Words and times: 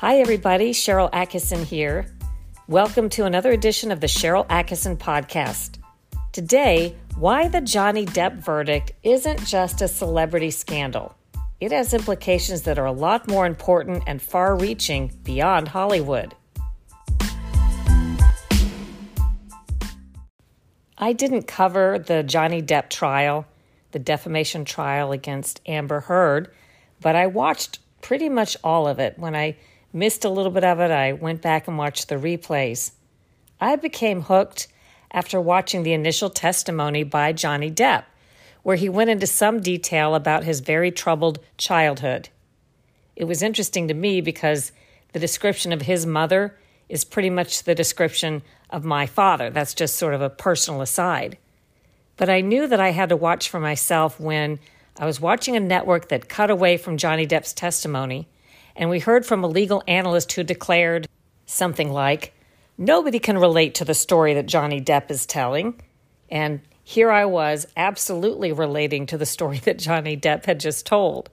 Hi, 0.00 0.16
everybody. 0.16 0.72
Sharyl 0.72 1.12
Attkisson 1.12 1.62
here. 1.62 2.06
Welcome 2.68 3.10
to 3.10 3.26
another 3.26 3.52
edition 3.52 3.92
of 3.92 4.00
the 4.00 4.06
Sharyl 4.06 4.46
Attkisson 4.46 4.96
podcast. 4.96 5.76
Today, 6.32 6.96
why 7.16 7.48
the 7.48 7.60
Johnny 7.60 8.06
Depp 8.06 8.36
verdict 8.36 8.92
isn't 9.02 9.44
just 9.44 9.82
a 9.82 9.88
celebrity 9.88 10.50
scandal. 10.50 11.14
It 11.60 11.70
has 11.70 11.92
implications 11.92 12.62
that 12.62 12.78
are 12.78 12.86
a 12.86 12.92
lot 12.92 13.28
more 13.28 13.44
important 13.44 14.04
and 14.06 14.22
far 14.22 14.56
reaching 14.56 15.12
beyond 15.22 15.68
Hollywood. 15.68 16.34
I 20.96 21.12
didn't 21.12 21.46
cover 21.46 21.98
the 21.98 22.22
Johnny 22.22 22.62
Depp 22.62 22.88
trial, 22.88 23.44
the 23.92 23.98
defamation 23.98 24.64
trial 24.64 25.12
against 25.12 25.60
Amber 25.66 26.00
Heard, 26.00 26.50
but 27.02 27.16
I 27.16 27.26
watched 27.26 27.80
pretty 28.00 28.30
much 28.30 28.56
all 28.64 28.88
of 28.88 28.98
it. 28.98 29.18
When 29.18 29.36
I 29.36 29.56
missed 29.92 30.24
a 30.24 30.30
little 30.30 30.52
bit 30.52 30.64
of 30.64 30.80
it, 30.80 30.90
I 30.90 31.12
went 31.12 31.42
back 31.42 31.68
and 31.68 31.78
watched 31.78 32.08
the 32.08 32.16
replays. 32.16 32.92
I 33.60 33.76
became 33.76 34.22
hooked 34.22 34.68
after 35.12 35.40
watching 35.40 35.82
the 35.82 35.92
initial 35.92 36.30
testimony 36.30 37.02
by 37.02 37.32
Johnny 37.32 37.70
Depp, 37.70 38.04
where 38.62 38.76
he 38.76 38.88
went 38.88 39.10
into 39.10 39.26
some 39.26 39.60
detail 39.60 40.14
about 40.14 40.44
his 40.44 40.60
very 40.60 40.90
troubled 40.90 41.40
childhood. 41.58 42.28
It 43.16 43.24
was 43.24 43.42
interesting 43.42 43.88
to 43.88 43.94
me 43.94 44.20
because 44.20 44.72
the 45.12 45.18
description 45.18 45.72
of 45.72 45.82
his 45.82 46.06
mother 46.06 46.56
is 46.88 47.04
pretty 47.04 47.30
much 47.30 47.64
the 47.64 47.74
description 47.74 48.42
of 48.70 48.84
my 48.84 49.06
father. 49.06 49.50
That's 49.50 49.74
just 49.74 49.96
sort 49.96 50.14
of 50.14 50.22
a 50.22 50.30
personal 50.30 50.80
aside. 50.80 51.38
But 52.16 52.28
I 52.28 52.40
knew 52.40 52.66
that 52.66 52.80
I 52.80 52.90
had 52.90 53.08
to 53.08 53.16
watch 53.16 53.48
for 53.48 53.60
myself 53.60 54.20
when 54.20 54.58
I 54.98 55.06
was 55.06 55.20
watching 55.20 55.56
a 55.56 55.60
network 55.60 56.08
that 56.08 56.28
cut 56.28 56.50
away 56.50 56.76
from 56.76 56.96
Johnny 56.96 57.26
Depp's 57.26 57.52
testimony, 57.52 58.28
and 58.80 58.88
we 58.88 58.98
heard 58.98 59.26
from 59.26 59.44
a 59.44 59.46
legal 59.46 59.82
analyst 59.86 60.32
who 60.32 60.42
declared 60.42 61.06
something 61.44 61.92
like, 61.92 62.32
Nobody 62.78 63.18
can 63.18 63.36
relate 63.36 63.74
to 63.74 63.84
the 63.84 63.92
story 63.92 64.32
that 64.32 64.46
Johnny 64.46 64.80
Depp 64.80 65.10
is 65.10 65.26
telling. 65.26 65.82
And 66.30 66.62
here 66.82 67.10
I 67.10 67.26
was 67.26 67.66
absolutely 67.76 68.52
relating 68.52 69.04
to 69.06 69.18
the 69.18 69.26
story 69.26 69.58
that 69.58 69.78
Johnny 69.78 70.16
Depp 70.16 70.46
had 70.46 70.58
just 70.58 70.86
told. 70.86 71.28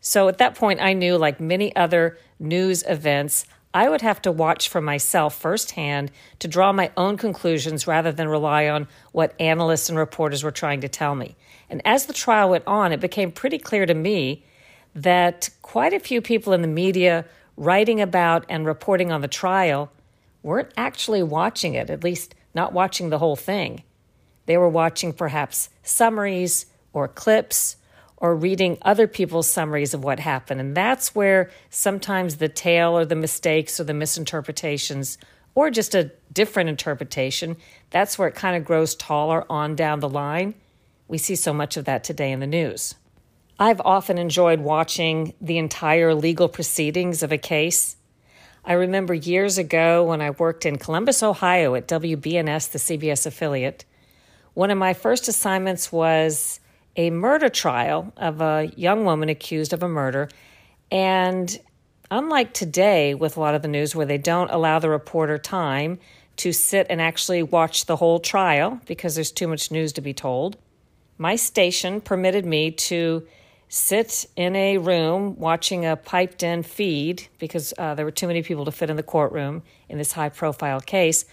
So 0.00 0.28
at 0.28 0.38
that 0.38 0.54
point, 0.54 0.80
I 0.80 0.92
knew, 0.92 1.18
like 1.18 1.40
many 1.40 1.74
other 1.74 2.18
news 2.38 2.84
events, 2.86 3.46
I 3.74 3.88
would 3.88 4.02
have 4.02 4.22
to 4.22 4.30
watch 4.30 4.68
for 4.68 4.80
myself 4.80 5.34
firsthand 5.34 6.12
to 6.38 6.46
draw 6.46 6.72
my 6.72 6.92
own 6.96 7.16
conclusions 7.16 7.88
rather 7.88 8.12
than 8.12 8.28
rely 8.28 8.68
on 8.68 8.86
what 9.10 9.34
analysts 9.40 9.88
and 9.88 9.98
reporters 9.98 10.44
were 10.44 10.52
trying 10.52 10.82
to 10.82 10.88
tell 10.88 11.16
me. 11.16 11.34
And 11.68 11.82
as 11.84 12.06
the 12.06 12.12
trial 12.12 12.50
went 12.50 12.64
on, 12.68 12.92
it 12.92 13.00
became 13.00 13.32
pretty 13.32 13.58
clear 13.58 13.86
to 13.86 13.94
me 13.94 14.44
that 14.96 15.50
quite 15.60 15.92
a 15.92 16.00
few 16.00 16.20
people 16.20 16.54
in 16.54 16.62
the 16.62 16.68
media 16.68 17.26
writing 17.56 18.00
about 18.00 18.44
and 18.48 18.66
reporting 18.66 19.12
on 19.12 19.20
the 19.20 19.28
trial 19.28 19.92
weren't 20.42 20.72
actually 20.76 21.22
watching 21.22 21.74
it, 21.74 21.90
at 21.90 22.02
least 22.02 22.34
not 22.54 22.72
watching 22.72 23.10
the 23.10 23.18
whole 23.18 23.36
thing. 23.36 23.82
They 24.46 24.56
were 24.56 24.68
watching 24.68 25.12
perhaps 25.12 25.68
summaries 25.82 26.66
or 26.92 27.08
clips 27.08 27.76
or 28.16 28.34
reading 28.34 28.78
other 28.80 29.06
people's 29.06 29.48
summaries 29.48 29.92
of 29.92 30.02
what 30.02 30.18
happened. 30.18 30.60
And 30.60 30.74
that's 30.74 31.14
where 31.14 31.50
sometimes 31.68 32.36
the 32.36 32.48
tale 32.48 32.96
or 32.96 33.04
the 33.04 33.14
mistakes 33.14 33.78
or 33.78 33.84
the 33.84 33.92
misinterpretations 33.92 35.18
or 35.54 35.70
just 35.70 35.94
a 35.94 36.10
different 36.32 36.70
interpretation, 36.70 37.56
that's 37.90 38.18
where 38.18 38.28
it 38.28 38.34
kind 38.34 38.56
of 38.56 38.64
grows 38.64 38.94
taller 38.94 39.44
on 39.50 39.74
down 39.74 40.00
the 40.00 40.08
line. 40.08 40.54
We 41.08 41.18
see 41.18 41.34
so 41.34 41.52
much 41.52 41.76
of 41.76 41.84
that 41.84 42.04
today 42.04 42.32
in 42.32 42.40
the 42.40 42.46
news. 42.46 42.94
I've 43.58 43.80
often 43.80 44.18
enjoyed 44.18 44.60
watching 44.60 45.32
the 45.40 45.56
entire 45.56 46.14
legal 46.14 46.46
proceedings 46.46 47.22
of 47.22 47.32
a 47.32 47.38
case. 47.38 47.96
I 48.66 48.74
remember 48.74 49.14
years 49.14 49.56
ago 49.56 50.04
when 50.04 50.20
I 50.20 50.30
worked 50.30 50.66
in 50.66 50.76
Columbus, 50.76 51.22
Ohio 51.22 51.74
at 51.74 51.88
WBNS, 51.88 52.72
the 52.72 52.78
CBS 52.78 53.24
affiliate. 53.24 53.86
One 54.52 54.70
of 54.70 54.76
my 54.76 54.92
first 54.92 55.26
assignments 55.26 55.90
was 55.90 56.60
a 56.96 57.08
murder 57.08 57.48
trial 57.48 58.12
of 58.18 58.42
a 58.42 58.70
young 58.76 59.06
woman 59.06 59.30
accused 59.30 59.72
of 59.72 59.82
a 59.82 59.88
murder. 59.88 60.28
And 60.90 61.58
unlike 62.10 62.52
today, 62.52 63.14
with 63.14 63.38
a 63.38 63.40
lot 63.40 63.54
of 63.54 63.62
the 63.62 63.68
news 63.68 63.96
where 63.96 64.06
they 64.06 64.18
don't 64.18 64.50
allow 64.50 64.80
the 64.80 64.90
reporter 64.90 65.38
time 65.38 65.98
to 66.36 66.52
sit 66.52 66.86
and 66.90 67.00
actually 67.00 67.42
watch 67.42 67.86
the 67.86 67.96
whole 67.96 68.20
trial 68.20 68.82
because 68.84 69.14
there's 69.14 69.32
too 69.32 69.48
much 69.48 69.70
news 69.70 69.94
to 69.94 70.02
be 70.02 70.12
told, 70.12 70.58
my 71.16 71.36
station 71.36 72.02
permitted 72.02 72.44
me 72.44 72.70
to 72.70 73.26
sit 73.68 74.26
in 74.36 74.54
a 74.54 74.78
room 74.78 75.36
watching 75.36 75.84
a 75.84 75.96
piped 75.96 76.42
in 76.42 76.62
feed 76.62 77.26
because 77.38 77.74
uh, 77.78 77.94
there 77.94 78.04
were 78.04 78.10
too 78.10 78.26
many 78.26 78.42
people 78.42 78.64
to 78.64 78.72
fit 78.72 78.90
in 78.90 78.96
the 78.96 79.02
courtroom 79.02 79.62
in 79.88 79.98
this 79.98 80.12
high 80.12 80.28
profile 80.28 80.80
case. 80.80 81.24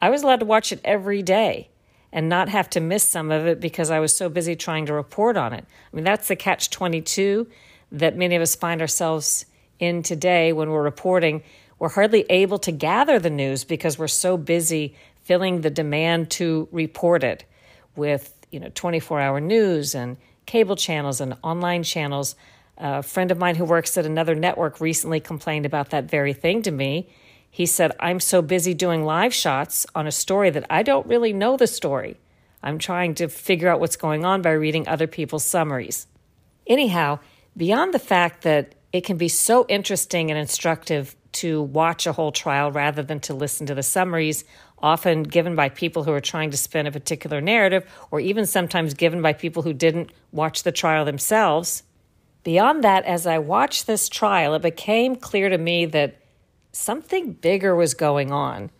I 0.00 0.10
was 0.10 0.22
allowed 0.22 0.40
to 0.40 0.46
watch 0.46 0.72
it 0.72 0.80
every 0.84 1.22
day 1.22 1.68
and 2.12 2.28
not 2.28 2.48
have 2.48 2.70
to 2.70 2.80
miss 2.80 3.04
some 3.04 3.30
of 3.30 3.46
it 3.46 3.60
because 3.60 3.90
I 3.90 4.00
was 4.00 4.14
so 4.14 4.28
busy 4.28 4.56
trying 4.56 4.86
to 4.86 4.92
report 4.92 5.36
on 5.36 5.52
it. 5.52 5.64
I 5.64 5.96
mean, 5.96 6.04
that's 6.04 6.28
the 6.28 6.36
catch 6.36 6.70
22 6.70 7.46
that 7.92 8.16
many 8.16 8.36
of 8.36 8.42
us 8.42 8.54
find 8.54 8.80
ourselves 8.80 9.46
in 9.78 10.02
today 10.02 10.52
when 10.52 10.70
we're 10.70 10.82
reporting. 10.82 11.42
We're 11.78 11.88
hardly 11.88 12.24
able 12.30 12.58
to 12.60 12.72
gather 12.72 13.18
the 13.18 13.30
news 13.30 13.64
because 13.64 13.98
we're 13.98 14.08
so 14.08 14.36
busy 14.36 14.94
filling 15.22 15.60
the 15.60 15.70
demand 15.70 16.30
to 16.30 16.68
report 16.72 17.24
it 17.24 17.44
with, 17.96 18.34
you 18.50 18.60
know, 18.60 18.68
24-hour 18.70 19.40
news 19.40 19.94
and 19.94 20.16
cable 20.50 20.74
channels 20.74 21.20
and 21.20 21.36
online 21.44 21.84
channels. 21.84 22.34
A 22.76 23.04
friend 23.04 23.30
of 23.30 23.38
mine 23.38 23.54
who 23.54 23.64
works 23.64 23.96
at 23.96 24.04
another 24.04 24.34
network 24.34 24.80
recently 24.80 25.20
complained 25.20 25.64
about 25.64 25.90
that 25.90 26.10
very 26.10 26.32
thing 26.32 26.60
to 26.62 26.72
me. 26.72 27.08
He 27.48 27.66
said, 27.66 27.94
I'm 28.00 28.18
so 28.18 28.42
busy 28.42 28.74
doing 28.74 29.04
live 29.04 29.32
shots 29.32 29.86
on 29.94 30.08
a 30.08 30.12
story 30.12 30.50
that 30.50 30.66
I 30.68 30.82
don't 30.82 31.06
really 31.06 31.32
know 31.32 31.56
the 31.56 31.68
story. 31.68 32.18
I'm 32.64 32.78
trying 32.78 33.14
to 33.16 33.28
figure 33.28 33.68
out 33.68 33.78
what's 33.78 33.94
going 33.94 34.24
on 34.24 34.42
by 34.42 34.50
reading 34.50 34.88
other 34.88 35.06
people's 35.06 35.44
summaries. 35.44 36.08
Anyhow, 36.66 37.20
beyond 37.56 37.94
the 37.94 38.00
fact 38.00 38.42
that 38.42 38.74
it 38.92 39.04
can 39.04 39.16
be 39.16 39.28
so 39.28 39.66
interesting 39.68 40.32
and 40.32 40.38
instructive 40.38 41.14
to 41.32 41.62
watch 41.62 42.08
a 42.08 42.12
whole 42.12 42.32
trial 42.32 42.72
rather 42.72 43.04
than 43.04 43.20
to 43.20 43.34
listen 43.34 43.68
to 43.68 43.74
the 43.76 43.84
summaries, 43.84 44.44
often 44.80 45.22
given 45.22 45.54
by 45.54 45.68
people 45.68 46.04
who 46.04 46.12
are 46.12 46.20
trying 46.20 46.50
to 46.50 46.56
spin 46.56 46.86
a 46.86 46.92
particular 46.92 47.40
narrative, 47.40 47.84
or 48.10 48.20
even 48.20 48.46
sometimes 48.46 48.94
given 48.94 49.22
by 49.22 49.32
people 49.32 49.62
who 49.62 49.72
didn't 49.72 50.10
watch 50.32 50.62
the 50.62 50.72
trial 50.72 51.04
themselves. 51.04 51.82
Beyond 52.42 52.82
that, 52.84 53.04
as 53.04 53.26
I 53.26 53.38
watched 53.38 53.86
this 53.86 54.08
trial, 54.08 54.54
it 54.54 54.62
became 54.62 55.16
clear 55.16 55.48
to 55.48 55.58
me 55.58 55.84
that 55.86 56.16
something 56.72 57.32
bigger 57.32 57.74
was 57.74 57.94
going 57.94 58.32
on, 58.32 58.70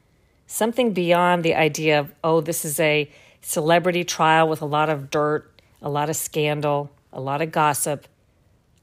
something 0.46 0.92
beyond 0.92 1.44
the 1.44 1.54
idea 1.54 2.00
of, 2.00 2.14
oh, 2.24 2.40
this 2.40 2.64
is 2.64 2.80
a 2.80 3.10
celebrity 3.42 4.04
trial 4.04 4.48
with 4.48 4.62
a 4.62 4.66
lot 4.66 4.88
of 4.88 5.10
dirt, 5.10 5.60
a 5.82 5.90
lot 5.90 6.08
of 6.08 6.16
scandal, 6.16 6.90
a 7.12 7.20
lot 7.20 7.42
of 7.42 7.52
gossip. 7.52 8.06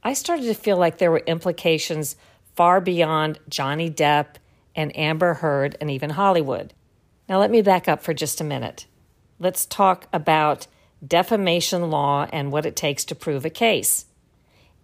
I 0.03 0.13
started 0.13 0.45
to 0.45 0.53
feel 0.53 0.77
like 0.77 0.97
there 0.97 1.11
were 1.11 1.23
implications 1.25 2.15
far 2.55 2.79
beyond 2.79 3.39
Johnny 3.49 3.89
Depp 3.89 4.35
and 4.75 4.95
Amber 4.97 5.35
Heard 5.35 5.75
and 5.81 5.89
even 5.89 6.11
Hollywood. 6.11 6.73
Now, 7.27 7.39
let 7.39 7.51
me 7.51 7.61
back 7.61 7.87
up 7.87 8.01
for 8.01 8.13
just 8.13 8.39
a 8.39 8.45
minute. 8.45 8.85
Let's 9.39 9.65
talk 9.65 10.07
about 10.13 10.67
defamation 11.05 11.89
law 11.89 12.27
and 12.31 12.51
what 12.51 12.65
it 12.65 12.75
takes 12.75 13.03
to 13.05 13.15
prove 13.15 13.45
a 13.45 13.49
case. 13.49 14.05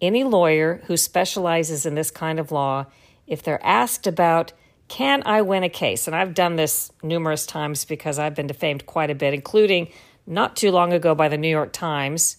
Any 0.01 0.23
lawyer 0.23 0.81
who 0.87 0.97
specializes 0.97 1.85
in 1.85 1.95
this 1.95 2.11
kind 2.11 2.39
of 2.39 2.51
law 2.51 2.87
if 3.25 3.41
they're 3.41 3.65
asked 3.65 4.05
about, 4.05 4.51
can 4.89 5.23
I 5.25 5.41
win 5.41 5.63
a 5.63 5.69
case? 5.69 6.07
And 6.07 6.15
I've 6.15 6.33
done 6.33 6.57
this 6.57 6.91
numerous 7.01 7.45
times 7.45 7.85
because 7.85 8.19
I've 8.19 8.35
been 8.35 8.47
defamed 8.47 8.85
quite 8.85 9.09
a 9.09 9.15
bit, 9.15 9.33
including 9.33 9.87
not 10.27 10.55
too 10.55 10.71
long 10.71 10.91
ago 10.91 11.15
by 11.15 11.29
the 11.29 11.37
New 11.37 11.49
York 11.49 11.71
Times, 11.71 12.37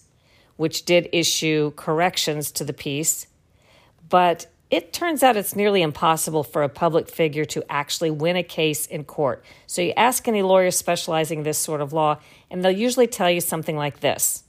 which 0.55 0.85
did 0.85 1.09
issue 1.11 1.71
corrections 1.75 2.51
to 2.51 2.63
the 2.63 2.73
piece. 2.73 3.27
But 4.07 4.45
it 4.75 4.91
turns 4.91 5.23
out 5.23 5.37
it's 5.37 5.55
nearly 5.55 5.81
impossible 5.81 6.43
for 6.43 6.61
a 6.61 6.67
public 6.67 7.09
figure 7.09 7.45
to 7.45 7.63
actually 7.71 8.11
win 8.11 8.35
a 8.35 8.43
case 8.43 8.85
in 8.85 9.05
court. 9.05 9.41
So 9.67 9.81
you 9.81 9.93
ask 9.95 10.27
any 10.27 10.41
lawyer 10.41 10.69
specializing 10.69 11.39
in 11.39 11.43
this 11.45 11.57
sort 11.57 11.79
of 11.79 11.93
law, 11.93 12.19
and 12.51 12.61
they'll 12.61 12.71
usually 12.71 13.07
tell 13.07 13.31
you 13.31 13.39
something 13.39 13.77
like 13.77 14.01
this 14.01 14.43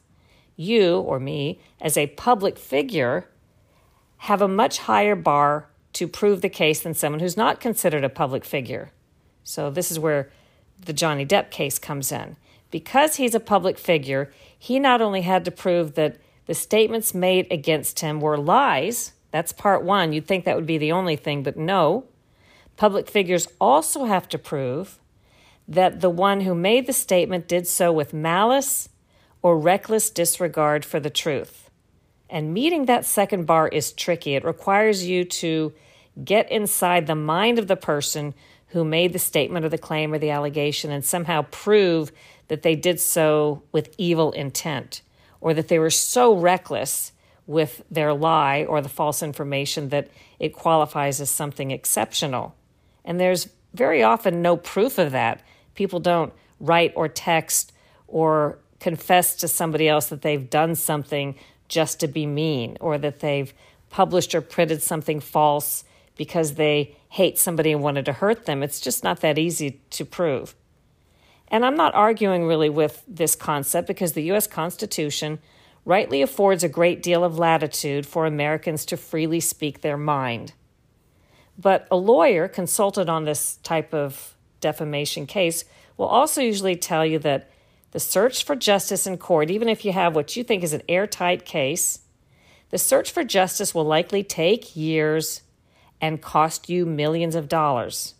You, 0.57 0.99
or 0.99 1.21
me, 1.21 1.61
as 1.81 1.97
a 1.97 2.09
public 2.09 2.59
figure, 2.59 3.29
have 4.17 4.43
a 4.43 4.49
much 4.49 4.79
higher 4.79 5.15
bar 5.15 5.69
to 5.93 6.09
prove 6.09 6.41
the 6.41 6.49
case 6.49 6.81
than 6.81 6.95
someone 6.95 7.21
who's 7.21 7.37
not 7.37 7.61
considered 7.61 8.03
a 8.03 8.09
public 8.09 8.45
figure. 8.45 8.91
So, 9.45 9.71
this 9.71 9.93
is 9.93 9.99
where 10.01 10.33
the 10.85 10.93
Johnny 10.93 11.25
Depp 11.25 11.53
case 11.53 11.79
comes 11.79 12.11
in. 12.11 12.37
Because 12.73 13.15
he's 13.15 13.37
a 13.37 13.41
public 13.41 13.79
figure, 13.79 14.33
he 14.59 14.81
not 14.81 15.01
only 15.01 15.21
had 15.21 15.45
to 15.45 15.53
prove 15.53 15.95
that 15.95 16.17
the 16.47 16.55
statements 16.55 17.15
made 17.15 17.47
against 17.49 18.01
him 18.01 18.21
were 18.21 18.37
lies, 18.37 19.13
that's 19.31 19.53
part 19.53 19.83
one. 19.83 20.13
You'd 20.13 20.27
think 20.27 20.45
that 20.45 20.57
would 20.57 20.67
be 20.67 20.79
the 20.79 20.93
only 20.93 21.17
thing, 21.17 21.43
but 21.43 21.57
no. 21.57 22.05
Public 22.77 23.09
figures 23.09 23.49
also 23.61 24.05
have 24.05 24.29
to 24.29 24.39
prove 24.39 24.99
that 25.69 26.01
the 26.01 26.11
one 26.11 26.43
who 26.43 26.55
made 26.55 26.87
the 26.87 26.93
statement 26.93 27.49
did 27.49 27.67
so 27.67 27.93
with 27.93 28.13
malice 28.13 28.89
or 29.43 29.59
reckless 29.59 30.11
disregard 30.11 30.85
for 30.85 31.01
the 31.01 31.11
truth. 31.11 31.71
And 32.29 32.53
meeting 32.53 32.87
that 32.87 33.05
second 33.05 33.47
bar 33.47 33.69
is 33.69 33.93
tricky. 33.93 34.35
It 34.35 34.45
requires 34.45 35.07
you 35.07 35.25
to 35.25 35.73
get 36.25 36.51
inside 36.51 37.07
the 37.07 37.15
mind 37.15 37.59
of 37.59 37.69
the 37.69 37.77
person 37.77 38.35
who 38.69 38.85
made 38.85 39.13
the 39.13 39.19
statement 39.19 39.65
or 39.65 39.69
the 39.69 39.79
claim 39.79 40.13
or 40.13 40.19
the 40.19 40.31
allegation 40.31 40.91
and 40.91 41.05
somehow 41.05 41.43
prove 41.51 42.11
that 42.49 42.63
they 42.63 42.75
did 42.75 43.01
so 43.01 43.63
with 43.73 43.95
evil 43.99 44.33
intent 44.33 45.03
or 45.41 45.55
that 45.55 45.69
they 45.69 45.79
were 45.79 45.91
so 45.91 46.35
reckless 46.35 47.13
with 47.47 47.83
their 47.91 48.13
lie 48.13 48.65
or 48.65 48.81
the 48.81 48.89
false 48.89 49.23
information 49.23 49.91
that 49.91 50.09
it 50.39 50.53
qualifies 50.53 51.21
as 51.21 51.31
something 51.31 51.71
exceptional. 51.71 52.55
And 53.05 53.21
there's 53.21 53.49
very 53.73 54.03
often 54.03 54.43
no 54.43 54.57
proof 54.57 54.99
of 54.99 55.13
that. 55.13 55.43
People 55.75 56.01
don't 56.01 56.33
write 56.59 56.93
or 56.97 57.09
text 57.09 57.73
or 58.09 58.59
confess 58.81 59.37
to 59.37 59.49
somebody 59.49 59.89
else 59.89 60.07
that 60.07 60.23
they've 60.23 60.51
done 60.51 60.75
something 60.75 61.37
just 61.69 62.01
to 62.01 62.09
be 62.09 62.27
mean 62.27 62.77
or 62.81 62.99
that 62.99 63.21
they've 63.21 63.53
published 63.91 64.35
or 64.35 64.41
printed 64.41 64.83
something 64.83 65.21
false 65.21 65.85
because 66.17 66.55
they 66.55 66.97
hate 67.11 67.39
somebody 67.39 67.73
and 67.73 67.83
wanted 67.83 68.05
to 68.05 68.13
hurt 68.13 68.47
them. 68.47 68.63
It's 68.63 68.81
just 68.81 69.05
not 69.05 69.21
that 69.21 69.39
easy 69.39 69.81
to 69.91 70.05
prove. 70.05 70.55
And 71.49 71.65
I'm 71.65 71.77
not 71.77 71.95
arguing 71.95 72.45
really 72.45 72.69
with 72.69 73.05
this 73.07 73.37
concept 73.37 73.87
because 73.87 74.13
the 74.13 74.25
U.S. 74.25 74.47
Constitution 74.47 75.39
rightly 75.87 76.21
affords 76.21 76.65
a 76.65 76.69
great 76.69 77.01
deal 77.01 77.25
of 77.25 77.39
latitude 77.39 78.05
for 78.05 78.27
Americans 78.27 78.85
to 78.85 78.97
freely 78.97 79.41
speak 79.41 79.81
their 79.81 79.97
mind. 79.97 80.53
But 81.57 81.87
a 81.91 81.97
lawyer 81.97 82.49
consulted 82.49 83.09
on 83.09 83.25
this 83.25 83.57
type 83.63 83.95
of 83.95 84.37
defamation 84.61 85.27
case 85.27 85.65
will 85.97 86.07
also 86.07 86.43
usually 86.43 86.77
tell 86.77 87.07
you 87.07 87.19
that 87.21 87.49
the 87.93 88.01
search 88.01 88.45
for 88.45 88.57
justice 88.57 89.07
in 89.07 89.17
court, 89.17 89.49
even 89.49 89.69
if 89.69 89.85
you 89.85 89.93
have 89.93 90.15
what 90.15 90.37
you 90.37 90.43
think 90.45 90.63
is 90.65 90.73
an 90.73 90.83
airtight 90.89 91.45
case, 91.47 92.01
the 92.71 92.79
search 92.79 93.13
for 93.13 93.23
justice 93.23 93.75
will 93.75 93.85
likely 93.85 94.25
take 94.25 94.77
years 94.77 95.43
and 96.01 96.21
cost 96.21 96.69
you 96.69 96.85
millions 96.85 97.37
of 97.37 97.49
dollars. 97.49 98.15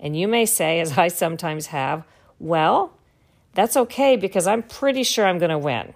And 0.00 0.18
you 0.18 0.26
may 0.26 0.46
say, 0.46 0.80
as 0.80 0.96
I 0.96 1.08
sometimes 1.08 1.66
have, 1.66 2.04
well, 2.38 2.94
that's 3.52 3.76
okay 3.76 4.16
because 4.16 4.46
I'm 4.46 4.62
pretty 4.62 5.02
sure 5.02 5.26
I'm 5.26 5.38
going 5.38 5.50
to 5.50 5.58
win. 5.58 5.92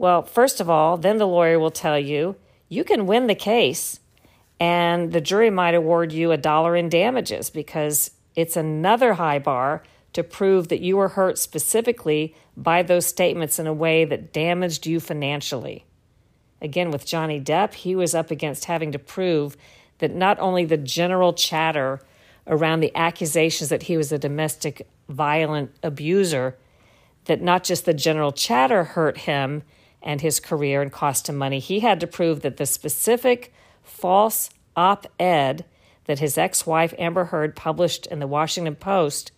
Well, 0.00 0.22
first 0.22 0.62
of 0.62 0.70
all, 0.70 0.96
then 0.96 1.18
the 1.18 1.26
lawyer 1.26 1.58
will 1.58 1.70
tell 1.70 1.98
you 1.98 2.36
you 2.70 2.84
can 2.84 3.06
win 3.06 3.26
the 3.26 3.34
case 3.34 4.00
and 4.58 5.12
the 5.12 5.20
jury 5.20 5.50
might 5.50 5.74
award 5.74 6.10
you 6.10 6.32
a 6.32 6.38
dollar 6.38 6.74
in 6.74 6.88
damages 6.88 7.50
because 7.50 8.12
it's 8.34 8.56
another 8.56 9.12
high 9.12 9.38
bar 9.38 9.82
to 10.14 10.22
prove 10.22 10.68
that 10.68 10.80
you 10.80 10.96
were 10.96 11.08
hurt 11.08 11.38
specifically 11.38 12.34
by 12.56 12.82
those 12.82 13.04
statements 13.04 13.58
in 13.58 13.66
a 13.66 13.74
way 13.74 14.06
that 14.06 14.32
damaged 14.32 14.86
you 14.86 15.00
financially. 15.00 15.84
Again, 16.62 16.90
with 16.90 17.04
Johnny 17.04 17.38
Depp, 17.38 17.74
he 17.74 17.94
was 17.94 18.14
up 18.14 18.30
against 18.30 18.64
having 18.64 18.92
to 18.92 18.98
prove 18.98 19.54
that 19.98 20.14
not 20.14 20.38
only 20.38 20.64
the 20.64 20.78
general 20.78 21.34
chatter 21.34 22.00
around 22.46 22.80
the 22.80 22.96
accusations 22.96 23.68
that 23.68 23.82
he 23.82 23.98
was 23.98 24.12
a 24.12 24.18
domestic 24.18 24.88
violent 25.10 25.76
abuser, 25.82 26.56
that 27.26 27.42
not 27.42 27.64
just 27.64 27.84
the 27.84 27.92
general 27.92 28.32
chatter 28.32 28.82
hurt 28.84 29.18
him 29.18 29.62
and 30.02 30.20
his 30.20 30.40
career 30.40 30.82
and 30.82 30.92
cost 30.92 31.28
him 31.28 31.36
money, 31.36 31.58
he 31.58 31.80
had 31.80 32.00
to 32.00 32.06
prove 32.06 32.40
that 32.40 32.56
the 32.56 32.66
specific 32.66 33.52
false 33.82 34.50
op 34.76 35.06
ed 35.18 35.64
that 36.04 36.18
his 36.18 36.38
ex 36.38 36.66
wife 36.66 36.94
Amber 36.98 37.26
Heard 37.26 37.54
published 37.54 38.06
in 38.06 38.18
the 38.18 38.26
Washington 38.26 38.76
Post 38.76 39.32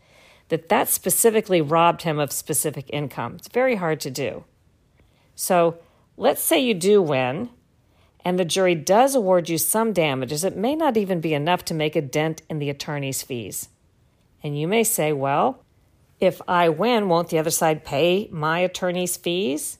that 0.48 0.68
that 0.68 0.88
specifically 0.88 1.60
robbed 1.60 2.02
him 2.02 2.18
of 2.18 2.32
specific 2.32 2.88
income. 2.92 3.36
It's 3.36 3.48
very 3.48 3.76
hard 3.76 4.00
to 4.00 4.10
do. 4.10 4.44
So 5.34 5.78
let's 6.16 6.42
say 6.42 6.60
you 6.60 6.74
do 6.74 7.00
win 7.00 7.48
and 8.24 8.38
the 8.38 8.44
jury 8.44 8.74
does 8.74 9.14
award 9.14 9.48
you 9.48 9.58
some 9.58 9.92
damages. 9.92 10.44
It 10.44 10.56
may 10.56 10.76
not 10.76 10.96
even 10.96 11.20
be 11.20 11.34
enough 11.34 11.64
to 11.66 11.74
make 11.74 11.96
a 11.96 12.02
dent 12.02 12.42
in 12.48 12.58
the 12.58 12.70
attorney's 12.70 13.22
fees. 13.22 13.68
And 14.42 14.58
you 14.58 14.68
may 14.68 14.84
say, 14.84 15.12
well, 15.12 15.64
if 16.20 16.40
I 16.46 16.68
win, 16.68 17.08
won't 17.08 17.28
the 17.30 17.38
other 17.38 17.50
side 17.50 17.84
pay 17.84 18.28
my 18.30 18.60
attorney's 18.60 19.16
fees? 19.16 19.78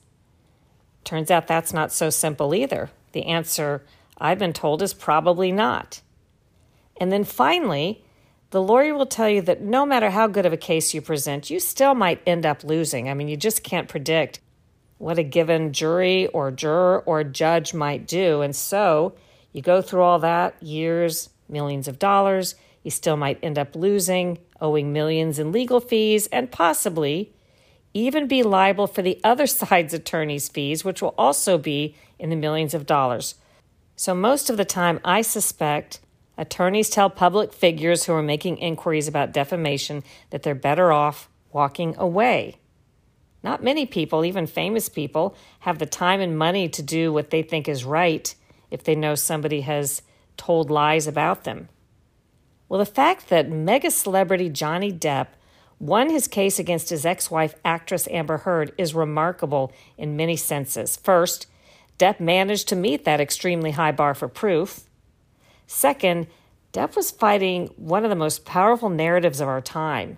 Turns 1.03 1.29
out 1.29 1.47
that's 1.47 1.73
not 1.73 1.91
so 1.91 2.09
simple 2.09 2.55
either. 2.55 2.89
The 3.11 3.25
answer 3.25 3.83
I've 4.17 4.39
been 4.39 4.53
told 4.53 4.81
is 4.81 4.93
probably 4.93 5.51
not. 5.51 6.01
And 6.97 7.11
then 7.11 7.23
finally, 7.23 8.03
the 8.51 8.61
lawyer 8.61 8.93
will 8.93 9.07
tell 9.07 9.29
you 9.29 9.41
that 9.41 9.61
no 9.61 9.85
matter 9.85 10.11
how 10.11 10.27
good 10.27 10.45
of 10.45 10.53
a 10.53 10.57
case 10.57 10.93
you 10.93 11.01
present, 11.01 11.49
you 11.49 11.59
still 11.59 11.95
might 11.95 12.21
end 12.25 12.45
up 12.45 12.63
losing. 12.63 13.09
I 13.09 13.13
mean, 13.13 13.27
you 13.27 13.35
just 13.35 13.63
can't 13.63 13.89
predict 13.89 14.39
what 14.99 15.17
a 15.17 15.23
given 15.23 15.73
jury 15.73 16.27
or 16.27 16.51
juror 16.51 17.03
or 17.05 17.23
judge 17.23 17.73
might 17.73 18.07
do. 18.07 18.41
And 18.41 18.55
so 18.55 19.15
you 19.51 19.61
go 19.61 19.81
through 19.81 20.01
all 20.03 20.19
that 20.19 20.61
years, 20.61 21.29
millions 21.49 21.87
of 21.87 21.99
dollars, 21.99 22.55
you 22.83 22.91
still 22.91 23.17
might 23.17 23.39
end 23.41 23.57
up 23.57 23.75
losing, 23.75 24.37
owing 24.61 24.93
millions 24.93 25.39
in 25.39 25.51
legal 25.51 25.79
fees, 25.79 26.27
and 26.27 26.51
possibly 26.51 27.33
even 27.93 28.27
be 28.27 28.43
liable 28.43 28.87
for 28.87 29.01
the 29.01 29.19
other 29.23 29.47
side's 29.47 29.93
attorney's 29.93 30.49
fees, 30.49 30.83
which 30.83 31.01
will 31.01 31.15
also 31.17 31.57
be 31.57 31.95
in 32.17 32.29
the 32.29 32.35
millions 32.35 32.73
of 32.73 32.85
dollars. 32.85 33.35
So, 33.95 34.15
most 34.15 34.49
of 34.49 34.57
the 34.57 34.65
time, 34.65 34.99
I 35.03 35.21
suspect 35.21 35.99
Attorneys 36.37 36.89
tell 36.89 37.09
public 37.09 37.53
figures 37.53 38.05
who 38.05 38.13
are 38.13 38.23
making 38.23 38.57
inquiries 38.57 39.07
about 39.07 39.33
defamation 39.33 40.03
that 40.31 40.43
they're 40.43 40.55
better 40.55 40.91
off 40.91 41.29
walking 41.51 41.95
away. 41.97 42.57
Not 43.43 43.63
many 43.63 43.85
people, 43.85 44.25
even 44.25 44.47
famous 44.47 44.89
people, 44.89 45.35
have 45.59 45.77
the 45.77 45.85
time 45.85 46.21
and 46.21 46.37
money 46.37 46.69
to 46.69 46.81
do 46.81 47.13
what 47.13 47.29
they 47.29 47.43
think 47.43 47.67
is 47.67 47.85
right 47.85 48.33
if 48.71 48.83
they 48.83 48.95
know 48.95 49.15
somebody 49.15 49.61
has 49.61 50.01
told 50.37 50.71
lies 50.71 51.05
about 51.05 51.43
them. 51.43 51.69
Well, 52.67 52.79
the 52.79 52.85
fact 52.85 53.29
that 53.29 53.51
mega 53.51 53.91
celebrity 53.91 54.49
Johnny 54.49 54.91
Depp 54.91 55.27
won 55.79 56.09
his 56.09 56.27
case 56.27 56.59
against 56.59 56.89
his 56.89 57.05
ex 57.05 57.29
wife, 57.29 57.55
actress 57.63 58.07
Amber 58.09 58.37
Heard, 58.37 58.73
is 58.77 58.93
remarkable 58.93 59.71
in 59.97 60.15
many 60.15 60.35
senses. 60.35 60.97
First, 60.97 61.47
Depp 61.99 62.19
managed 62.19 62.67
to 62.69 62.75
meet 62.75 63.05
that 63.05 63.21
extremely 63.21 63.71
high 63.71 63.91
bar 63.91 64.13
for 64.13 64.27
proof. 64.27 64.81
Second, 65.67 66.27
Depp 66.71 66.95
was 66.95 67.11
fighting 67.11 67.67
one 67.77 68.03
of 68.03 68.09
the 68.09 68.15
most 68.15 68.45
powerful 68.45 68.89
narratives 68.89 69.39
of 69.39 69.47
our 69.47 69.61
time 69.61 70.17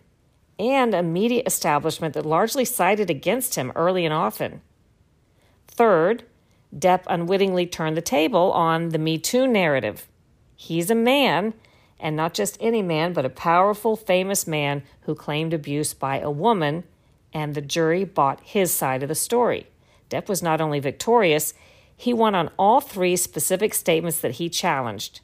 and 0.57 0.93
a 0.93 1.03
media 1.03 1.43
establishment 1.45 2.13
that 2.13 2.25
largely 2.25 2.63
sided 2.63 3.09
against 3.09 3.55
him 3.55 3.71
early 3.75 4.05
and 4.05 4.13
often. 4.13 4.61
Third, 5.67 6.23
Depp 6.77 7.03
unwittingly 7.07 7.67
turned 7.67 7.97
the 7.97 8.01
table 8.01 8.51
on 8.53 8.89
the 8.89 8.97
Me 8.97 9.17
Too 9.17 9.47
narrative. 9.47 10.07
He's 10.55 10.89
a 10.89 10.95
man, 10.95 11.53
and 11.99 12.15
not 12.15 12.33
just 12.33 12.57
any 12.59 12.81
man, 12.81 13.13
but 13.13 13.25
a 13.25 13.29
powerful, 13.29 13.95
famous 13.95 14.45
man 14.45 14.83
who 15.01 15.15
claimed 15.15 15.53
abuse 15.53 15.93
by 15.93 16.19
a 16.19 16.29
woman, 16.29 16.83
and 17.33 17.53
the 17.53 17.61
jury 17.61 18.03
bought 18.03 18.41
his 18.41 18.71
side 18.71 19.03
of 19.03 19.09
the 19.09 19.15
story. 19.15 19.67
Depp 20.09 20.27
was 20.27 20.43
not 20.43 20.61
only 20.61 20.79
victorious, 20.79 21.53
he 21.95 22.13
won 22.13 22.35
on 22.35 22.51
all 22.59 22.81
three 22.81 23.15
specific 23.15 23.73
statements 23.73 24.19
that 24.19 24.33
he 24.33 24.49
challenged. 24.49 25.21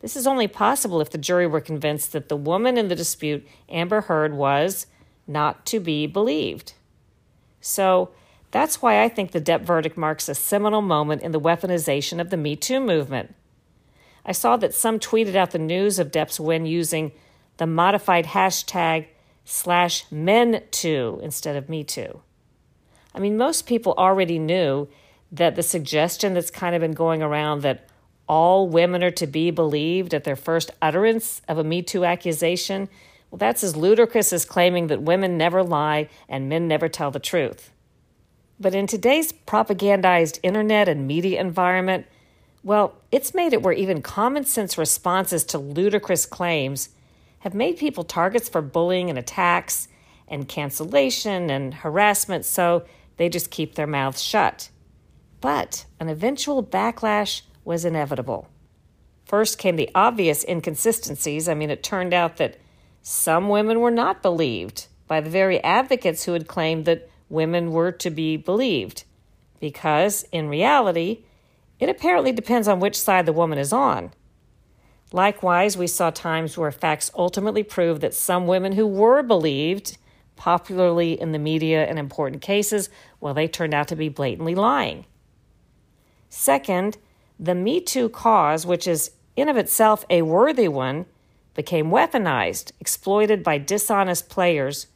This 0.00 0.16
is 0.16 0.26
only 0.26 0.48
possible 0.48 1.00
if 1.00 1.10
the 1.10 1.18
jury 1.18 1.46
were 1.46 1.60
convinced 1.60 2.12
that 2.12 2.28
the 2.28 2.36
woman 2.36 2.78
in 2.78 2.88
the 2.88 2.94
dispute, 2.96 3.46
Amber 3.68 4.02
Heard, 4.02 4.34
was 4.34 4.86
not 5.26 5.66
to 5.66 5.80
be 5.80 6.06
believed. 6.06 6.72
So 7.60 8.10
that's 8.50 8.82
why 8.82 9.02
I 9.02 9.08
think 9.08 9.30
the 9.30 9.40
Depp 9.40 9.62
verdict 9.62 9.96
marks 9.96 10.28
a 10.28 10.34
seminal 10.34 10.82
moment 10.82 11.22
in 11.22 11.32
the 11.32 11.40
weaponization 11.40 12.20
of 12.20 12.30
the 12.30 12.36
Me 12.36 12.56
Too 12.56 12.80
movement. 12.80 13.34
I 14.24 14.32
saw 14.32 14.56
that 14.56 14.74
some 14.74 14.98
tweeted 14.98 15.34
out 15.34 15.50
the 15.50 15.58
news 15.58 15.98
of 15.98 16.10
Depp's 16.10 16.40
win 16.40 16.66
using 16.66 17.12
the 17.56 17.66
modified 17.66 18.26
hashtag 18.26 19.06
slash 19.44 20.04
men 20.10 20.62
too 20.70 21.20
instead 21.22 21.56
of 21.56 21.68
me 21.68 21.84
too. 21.84 22.22
I 23.14 23.18
mean, 23.18 23.36
most 23.36 23.66
people 23.66 23.94
already 23.98 24.38
knew 24.38 24.88
that 25.32 25.56
the 25.56 25.62
suggestion 25.62 26.34
that's 26.34 26.50
kind 26.50 26.74
of 26.74 26.80
been 26.80 26.92
going 26.92 27.22
around 27.22 27.62
that 27.62 27.88
all 28.28 28.68
women 28.68 29.02
are 29.02 29.10
to 29.10 29.26
be 29.26 29.50
believed 29.50 30.14
at 30.14 30.24
their 30.24 30.36
first 30.36 30.70
utterance 30.80 31.42
of 31.48 31.58
a 31.58 31.64
Me 31.64 31.82
Too 31.82 32.04
accusation, 32.04 32.88
well, 33.30 33.38
that's 33.38 33.64
as 33.64 33.76
ludicrous 33.76 34.32
as 34.32 34.44
claiming 34.44 34.86
that 34.86 35.02
women 35.02 35.36
never 35.36 35.62
lie 35.62 36.08
and 36.28 36.48
men 36.48 36.68
never 36.68 36.88
tell 36.88 37.10
the 37.10 37.18
truth. 37.18 37.72
But 38.58 38.74
in 38.74 38.86
today's 38.86 39.32
propagandized 39.32 40.38
internet 40.42 40.88
and 40.88 41.06
media 41.06 41.40
environment, 41.40 42.06
well, 42.62 42.96
it's 43.10 43.34
made 43.34 43.52
it 43.52 43.62
where 43.62 43.72
even 43.72 44.02
common 44.02 44.44
sense 44.44 44.76
responses 44.76 45.44
to 45.44 45.58
ludicrous 45.58 46.26
claims 46.26 46.90
have 47.40 47.54
made 47.54 47.78
people 47.78 48.04
targets 48.04 48.48
for 48.48 48.60
bullying 48.60 49.08
and 49.08 49.18
attacks 49.18 49.88
and 50.28 50.48
cancellation 50.48 51.50
and 51.50 51.72
harassment, 51.74 52.44
so 52.44 52.84
they 53.16 53.28
just 53.28 53.50
keep 53.50 53.74
their 53.74 53.86
mouths 53.86 54.22
shut. 54.22 54.70
But 55.40 55.86
an 55.98 56.08
eventual 56.08 56.62
backlash 56.62 57.42
was 57.64 57.84
inevitable. 57.84 58.48
First 59.24 59.58
came 59.58 59.76
the 59.76 59.90
obvious 59.94 60.44
inconsistencies. 60.44 61.48
I 61.48 61.54
mean, 61.54 61.70
it 61.70 61.82
turned 61.82 62.12
out 62.12 62.36
that 62.36 62.58
some 63.02 63.48
women 63.48 63.80
were 63.80 63.90
not 63.90 64.22
believed 64.22 64.86
by 65.06 65.20
the 65.20 65.30
very 65.30 65.62
advocates 65.64 66.24
who 66.24 66.34
had 66.34 66.46
claimed 66.46 66.84
that 66.84 67.08
women 67.28 67.72
were 67.72 67.92
to 67.92 68.10
be 68.10 68.36
believed, 68.36 69.04
because 69.60 70.24
in 70.32 70.48
reality, 70.48 71.24
it 71.80 71.88
apparently 71.88 72.30
depends 72.30 72.68
on 72.68 72.78
which 72.78 73.00
side 73.00 73.26
the 73.26 73.32
woman 73.32 73.58
is 73.58 73.72
on. 73.72 74.12
Likewise, 75.12 75.76
we 75.76 75.88
saw 75.88 76.10
times 76.10 76.56
where 76.56 76.70
facts 76.70 77.10
ultimately 77.16 77.64
proved 77.64 78.00
that 78.02 78.14
some 78.14 78.46
women 78.46 78.72
who 78.72 78.86
were 78.86 79.22
believed 79.22 79.98
popularly 80.36 81.20
in 81.20 81.32
the 81.32 81.38
media 81.38 81.86
in 81.86 81.98
important 81.98 82.40
cases, 82.40 82.88
well, 83.20 83.34
they 83.34 83.48
turned 83.48 83.74
out 83.74 83.88
to 83.88 83.96
be 83.96 84.08
blatantly 84.08 84.54
lying. 84.54 85.04
Second, 86.28 86.96
the 87.38 87.54
Me 87.54 87.80
Too 87.80 88.08
cause, 88.08 88.64
which 88.64 88.86
is 88.86 89.10
in 89.36 89.48
of 89.48 89.56
itself 89.56 90.04
a 90.08 90.22
worthy 90.22 90.68
one, 90.68 91.06
became 91.54 91.90
weaponized, 91.90 92.72
exploited 92.80 93.42
by 93.42 93.58
dishonest 93.58 94.28
players 94.28 94.86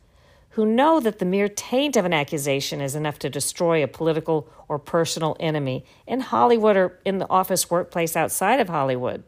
who 0.55 0.65
know 0.65 1.01
that 1.01 1.19
the 1.19 1.25
mere 1.25 1.49
taint 1.49 1.97
of 1.97 2.05
an 2.05 2.13
accusation 2.13 2.81
is 2.81 2.95
enough 2.95 3.19
to 3.19 3.29
destroy 3.29 3.83
a 3.83 3.89
political 3.89 4.49
or 4.69 4.79
personal 4.79 5.37
enemy 5.41 5.85
in 6.07 6.21
Hollywood 6.21 6.77
or 6.77 7.01
in 7.05 7.19
the 7.19 7.29
office 7.29 7.69
workplace 7.69 8.15
outside 8.15 8.61
of 8.61 8.69
Hollywood. 8.69 9.25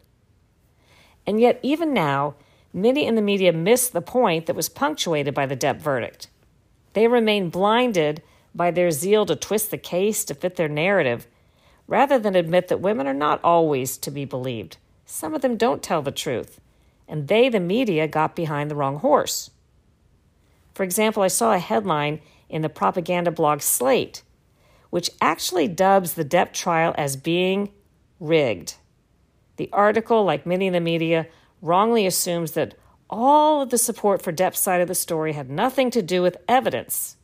And 1.26 1.40
yet, 1.40 1.59
even 1.62 1.92
now, 1.92 2.37
many 2.73 3.04
in 3.04 3.16
the 3.16 3.23
media 3.23 3.52
miss 3.52 3.88
the 3.88 4.00
point 4.00 4.47
that 4.47 4.54
was 4.54 4.68
punctuated 4.68 5.35
by 5.35 5.47
the 5.47 5.56
Depp 5.56 5.80
verdict. 5.80 6.28
They 6.92 7.09
remain 7.09 7.50
blinded 7.50 8.23
by 8.54 8.71
their 8.71 8.92
zeal 8.92 9.26
to 9.26 9.35
twist 9.35 9.73
the 9.73 9.78
case 9.78 10.25
to 10.26 10.35
fit 10.35 10.54
their 10.54 10.68
narrative, 10.68 11.26
rather 11.88 12.21
than 12.21 12.37
admit 12.37 12.68
that 12.68 12.80
women 12.80 13.09
are 13.09 13.12
not 13.12 13.42
always 13.42 13.99
to 13.99 14.12
be 14.12 14.25
believed. 14.25 14.76
Some 15.04 15.35
of 15.35 15.42
them 15.42 15.56
don't 15.56 15.83
tell 15.83 16.02
the 16.02 16.12
truth, 16.12 16.61
and 17.09 17.26
they, 17.26 17.49
the 17.49 17.59
media, 17.59 18.06
got 18.06 18.37
behind 18.37 18.71
the 18.71 18.76
wrong 18.76 19.00
horse. 19.00 19.50
For 20.76 20.83
example, 20.83 21.23
I 21.23 21.28
saw 21.28 21.54
a 21.54 21.59
headline 21.59 22.21
in 22.50 22.61
the 22.61 22.68
propaganda 22.68 23.30
blog 23.30 23.62
Slate, 23.62 24.23
which 24.90 25.11
actually 25.23 25.68
dubs 25.68 26.12
the 26.12 26.25
Depp 26.25 26.52
trial 26.52 26.95
as 26.99 27.16
being 27.16 27.71
rigged. 28.21 28.75
The 29.56 29.71
article, 29.73 30.23
like 30.23 30.45
many 30.45 30.66
in 30.66 30.75
the 30.75 30.80
media, 30.80 31.28
wrongly 31.62 32.04
assumes 32.06 32.52
that 32.52 32.75
all 33.09 33.62
of 33.62 33.71
the 33.71 33.78
support 33.78 34.21
for 34.21 34.35
Depp's 34.35 34.59
side 34.59 34.83
of 34.83 34.88
the 34.88 34.95
story 34.95 35.33
had 35.33 35.49
nothing 35.49 35.90
to 35.92 36.02
do 36.02 36.21
with 36.21 36.37
evidence. 36.47 37.16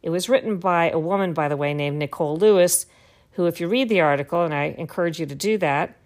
It 0.00 0.10
was 0.10 0.28
written 0.28 0.58
by 0.58 0.90
a 0.90 0.96
woman, 0.96 1.32
by 1.32 1.48
the 1.48 1.56
way, 1.56 1.74
named 1.74 1.98
Nicole 1.98 2.36
Lewis, 2.36 2.86
who, 3.32 3.46
if 3.46 3.60
you 3.60 3.66
read 3.66 3.88
the 3.88 4.00
article, 4.00 4.44
and 4.44 4.54
I 4.54 4.76
encourage 4.78 5.18
you 5.18 5.26
to 5.26 5.34
do 5.34 5.58
that, 5.58 5.96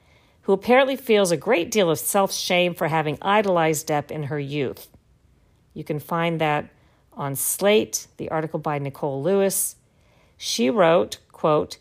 who 0.40 0.54
apparently 0.54 0.96
feels 0.96 1.30
a 1.30 1.36
great 1.36 1.70
deal 1.70 1.90
of 1.90 1.98
self 1.98 2.32
shame 2.32 2.74
for 2.74 2.88
having 2.88 3.18
idolized 3.20 3.88
Depp 3.88 4.10
in 4.10 4.22
her 4.24 4.40
youth. 4.40 4.88
You 5.74 5.84
can 5.84 5.98
find 5.98 6.40
that 6.40 6.70
on 7.12 7.34
Slate, 7.36 8.06
the 8.16 8.30
article 8.30 8.58
by 8.58 8.78
Nicole 8.78 9.22
Lewis. 9.22 9.76
She 10.36 10.70
wrote, 10.70 11.18
quote, 11.32 11.78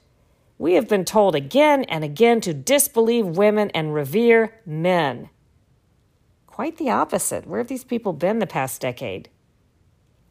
We 0.58 0.74
have 0.74 0.88
been 0.88 1.06
told 1.06 1.36
again 1.36 1.84
and 1.86 2.04
again 2.04 2.42
to 2.42 2.54
disbelieve 2.54 3.26
women 3.26 3.70
and 3.72 3.94
revere 3.94 4.56
men. 4.66 5.30
Quite 6.48 6.78
the 6.78 6.90
opposite. 6.90 7.48
Where 7.48 7.60
have 7.60 7.68
these 7.68 7.84
people 7.84 8.14
been 8.14 8.40
the 8.40 8.48
past 8.48 8.82
decade? 8.82 9.30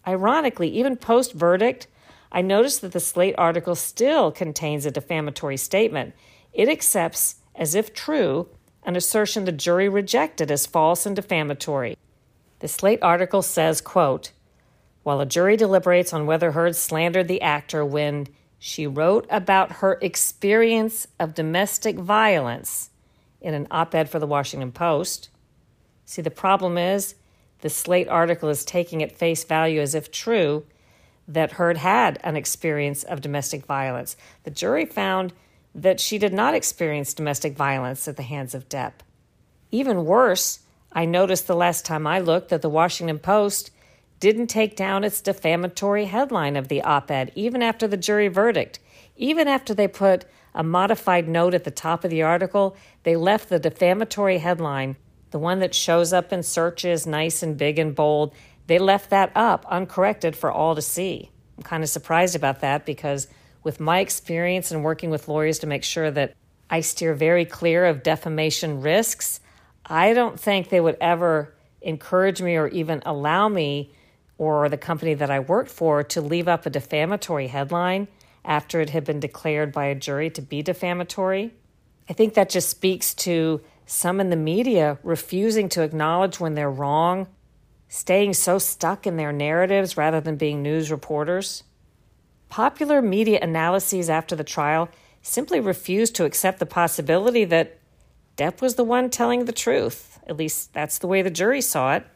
Ironically, 0.07 0.69
even 0.69 0.97
post 0.97 1.33
verdict, 1.33 1.87
I 2.31 2.43
noticed 2.43 2.81
that 2.81 2.93
the 2.93 3.01
Slate 3.01 3.35
article 3.39 3.75
still 3.75 4.33
contains 4.33 4.87
a 4.87 4.91
defamatory 4.91 5.57
statement. 5.57 6.15
It 6.53 6.69
accepts, 6.69 7.37
as 7.55 7.75
if 7.75 7.93
true, 7.93 8.49
an 8.85 8.97
assertion 8.97 9.45
the 9.45 9.53
jury 9.53 9.89
rejected 9.89 10.51
as 10.51 10.67
false 10.67 11.07
and 11.07 11.15
defamatory. 11.15 11.97
The 12.63 12.69
Slate 12.69 13.03
article 13.03 13.43
says, 13.43 13.81
quote, 13.81 14.31
while 15.03 15.21
a 15.21 15.27
jury 15.27 15.57
deliberates 15.57 16.13
on 16.13 16.27
whether 16.27 16.53
Heard 16.53 16.77
slandered 16.77 17.27
the 17.27 17.43
actor 17.43 17.85
when 17.85 18.29
she 18.57 18.87
wrote 18.87 19.27
about 19.31 19.73
her 19.73 19.99
experience 20.01 21.09
of 21.19 21.35
domestic 21.35 21.99
violence 21.99 22.91
in 23.41 23.53
an 23.55 23.67
op 23.73 23.97
ed 23.97 24.09
for 24.09 24.21
the 24.21 24.29
Washington 24.29 24.71
Post. 24.71 25.29
See, 26.05 26.23
the 26.23 26.31
problem 26.31 26.79
is 26.79 27.17
the 27.63 27.69
Slate 27.69 28.07
article 28.07 28.49
is 28.49 28.65
taking 28.65 29.03
at 29.03 29.11
face 29.11 29.43
value 29.43 29.81
as 29.81 29.97
if 29.97 30.13
true 30.13 30.65
that 31.27 31.55
Heard 31.55 31.79
had 31.79 32.21
an 32.23 32.37
experience 32.37 33.03
of 33.03 33.21
domestic 33.21 33.67
violence. 33.67 34.17
The 34.45 34.53
jury 34.53 34.87
found 34.87 35.33
that 35.75 35.99
she 35.99 36.17
did 36.17 36.33
not 36.33 36.55
experience 36.55 37.13
domestic 37.13 37.57
violence 37.57 38.07
at 38.07 38.17
the 38.17 38.23
hands 38.23 38.55
of 38.55 38.69
Depp. 38.69 38.93
Even 39.73 40.05
worse, 40.05 40.61
I 40.95 41.05
noticed 41.05 41.47
the 41.47 41.57
last 41.57 41.87
time 41.87 42.07
I 42.07 42.21
looked 42.21 42.51
that 42.51 42.63
the 42.63 42.69
Washington 42.69 43.19
Post 43.19 43.71
didn't 44.21 44.47
take 44.47 44.77
down 44.77 45.05
its 45.05 45.21
defamatory 45.21 46.05
headline 46.05 46.57
of 46.57 46.69
the 46.69 46.83
op 46.83 47.11
ed, 47.11 47.33
even 47.35 47.63
after 47.63 47.89
the 47.89 47.97
jury 47.97 48.29
verdict. 48.29 48.79
Even 49.17 49.49
after 49.49 49.75
they 49.75 49.89
put 49.89 50.25
a 50.55 50.63
modified 50.63 51.29
note 51.29 51.55
at 51.55 51.65
the 51.65 51.71
top 51.71 52.05
of 52.05 52.11
the 52.11 52.23
article, 52.23 52.77
they 53.03 53.17
left 53.17 53.49
the 53.49 53.59
defamatory 53.59 54.39
headline, 54.39 54.97
the 55.31 55.39
one 55.39 55.59
that 55.61 55.75
shows 55.75 56.13
up 56.13 56.33
in 56.33 56.43
searches, 56.43 57.07
nice 57.07 57.43
and 57.43 57.57
big 57.57 57.79
and 57.79 57.95
bold, 57.95 58.35
they 58.67 58.79
left 58.79 59.11
that 59.11 59.33
up 59.35 59.67
uncorrected 59.69 60.37
for 60.37 60.53
all 60.53 60.75
to 60.75 60.83
see. 60.83 61.31
I'm 61.57 61.65
kind 61.65 61.83
of 61.83 61.89
surprised 61.89 62.37
about 62.37 62.61
that 62.61 62.87
because, 62.87 63.27
with 63.63 63.81
my 63.81 64.01
experience 64.01 64.71
in 64.71 64.83
working 64.83 65.11
with 65.11 65.29
lawyers 65.29 65.59
to 65.61 65.67
make 65.67 65.85
sure 65.85 66.11
that 66.11 66.35
I 66.71 66.81
steer 66.81 67.15
very 67.15 67.45
clear 67.45 67.87
of 67.87 68.03
defamation 68.03 68.81
risks, 68.81 69.41
I 69.93 70.15
don't 70.15 70.41
think 70.41 70.71
they 70.71 70.81
would 70.81 70.97
ever 71.03 71.55
encourage 71.83 72.41
me 72.41 72.57
or 72.57 72.67
even 72.69 73.03
allow 73.05 73.51
me 73.51 73.93
or 74.39 74.71
the 74.71 74.79
company 74.79 75.13
that 75.13 75.31
I 75.31 75.39
worked 75.41 75.71
for 75.71 76.03
to 76.03 76.23
leave 76.23 76.49
up 76.49 76.65
a 76.65 76.71
defamatory 76.71 77.49
headline 77.49 78.09
after 78.43 78.81
it 78.81 78.89
had 78.89 79.05
been 79.05 79.21
declared 79.21 79.71
by 79.71 79.85
a 79.85 79.95
jury 79.95 80.31
to 80.31 80.41
be 80.41 80.63
defamatory. 80.63 81.53
I 82.09 82.15
think 82.15 82.33
that 82.33 82.49
just 82.49 82.71
speaks 82.71 83.13
to 83.17 83.61
some 83.85 84.19
in 84.19 84.31
the 84.31 84.37
media 84.37 84.97
refusing 85.03 85.69
to 85.69 85.83
acknowledge 85.83 86.41
when 86.41 86.55
they're 86.55 86.71
wrong, 86.71 87.27
staying 87.91 88.33
so 88.33 88.59
stuck 88.59 89.07
in 89.07 89.19
their 89.19 89.31
narratives 89.31 89.99
rather 89.99 90.23
than 90.23 90.37
being 90.37 90.63
news 90.63 90.91
reporters. 90.91 91.65
Popular 92.49 93.03
media 93.03 93.41
analyses 93.43 94.09
after 94.09 94.35
the 94.35 94.43
trial 94.43 94.89
simply 95.21 95.61
refused 95.61 96.15
to 96.15 96.25
accept 96.25 96.61
the 96.61 96.67
possibility 96.67 97.45
that 97.45 97.79
Depp 98.37 98.61
was 98.61 98.77
the 98.77 98.85
one 98.85 99.11
telling 99.11 99.45
the 99.45 99.53
truth. 99.53 100.19
At 100.27 100.37
least 100.37 100.73
that's 100.73 100.99
the 100.99 101.07
way 101.07 101.23
the 101.23 101.31
jury 101.31 101.61
saw 101.61 101.95
it. 101.95 102.07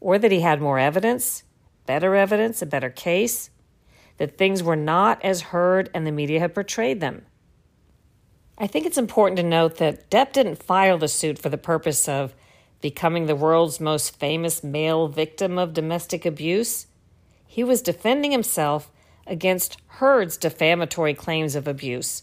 Or 0.00 0.18
that 0.18 0.32
he 0.32 0.40
had 0.40 0.60
more 0.60 0.78
evidence, 0.78 1.42
better 1.86 2.14
evidence, 2.14 2.62
a 2.62 2.66
better 2.66 2.90
case, 2.90 3.50
that 4.18 4.38
things 4.38 4.62
were 4.62 4.76
not 4.76 5.22
as 5.24 5.42
Heard 5.42 5.90
and 5.94 6.06
the 6.06 6.12
media 6.12 6.38
had 6.38 6.54
portrayed 6.54 7.00
them. 7.00 7.26
I 8.58 8.66
think 8.66 8.86
it's 8.86 8.98
important 8.98 9.36
to 9.38 9.42
note 9.42 9.76
that 9.76 10.10
Depp 10.10 10.32
didn't 10.32 10.62
file 10.62 10.98
the 10.98 11.08
suit 11.08 11.38
for 11.38 11.48
the 11.48 11.58
purpose 11.58 12.08
of 12.08 12.34
becoming 12.80 13.26
the 13.26 13.36
world's 13.36 13.80
most 13.80 14.18
famous 14.18 14.62
male 14.62 15.08
victim 15.08 15.58
of 15.58 15.74
domestic 15.74 16.24
abuse. 16.24 16.86
He 17.46 17.64
was 17.64 17.82
defending 17.82 18.32
himself 18.32 18.90
against 19.26 19.78
Heard's 19.98 20.36
defamatory 20.36 21.14
claims 21.14 21.54
of 21.54 21.66
abuse 21.66 22.22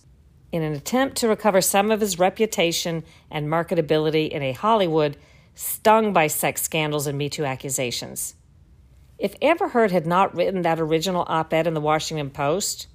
in 0.53 0.61
an 0.61 0.73
attempt 0.73 1.17
to 1.17 1.27
recover 1.27 1.61
some 1.61 1.89
of 1.89 1.99
his 1.99 2.19
reputation 2.19 3.03
and 3.31 3.47
marketability 3.47 4.29
in 4.29 4.43
a 4.43 4.51
Hollywood 4.51 5.17
stung 5.55 6.13
by 6.13 6.27
sex 6.27 6.61
scandals 6.61 7.07
and 7.07 7.17
Me 7.17 7.27
Too 7.27 7.43
accusations. 7.43 8.35
If 9.17 9.33
Amber 9.41 9.69
Heard 9.69 9.91
had 9.91 10.05
not 10.05 10.35
written 10.35 10.61
that 10.61 10.79
original 10.79 11.25
op 11.27 11.51
ed 11.53 11.65
in 11.65 11.73
the 11.73 11.81
Washington 11.81 12.29
Post, 12.29 12.85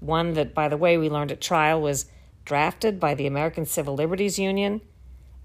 one 0.00 0.34
that, 0.34 0.52
by 0.54 0.68
the 0.68 0.76
way, 0.76 0.98
we 0.98 1.08
learned 1.08 1.30
at 1.30 1.40
trial 1.40 1.80
was 1.80 2.06
drafted 2.44 2.98
by 2.98 3.14
the 3.14 3.28
American 3.28 3.64
Civil 3.64 3.94
Liberties 3.94 4.36
Union, 4.36 4.80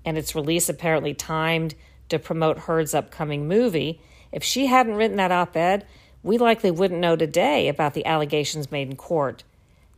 and 0.04 0.18
its 0.18 0.34
release 0.34 0.70
apparently 0.70 1.14
timed 1.14 1.76
to 2.10 2.18
promote 2.18 2.60
Heard's 2.60 2.96
upcoming 2.96 3.48
movie, 3.48 4.02
if 4.32 4.44
she 4.44 4.66
hadn't 4.66 4.96
written 4.96 5.18
that 5.18 5.32
op 5.32 5.56
ed, 5.56 5.86
we 6.24 6.40
likely 6.40 6.72
wouldn't 6.72 7.00
know 7.00 7.16
today 7.16 7.68
about 7.68 7.94
the 7.94 8.06
allegations 8.08 8.72
made 8.72 8.90
in 8.90 8.96
court 8.96 9.44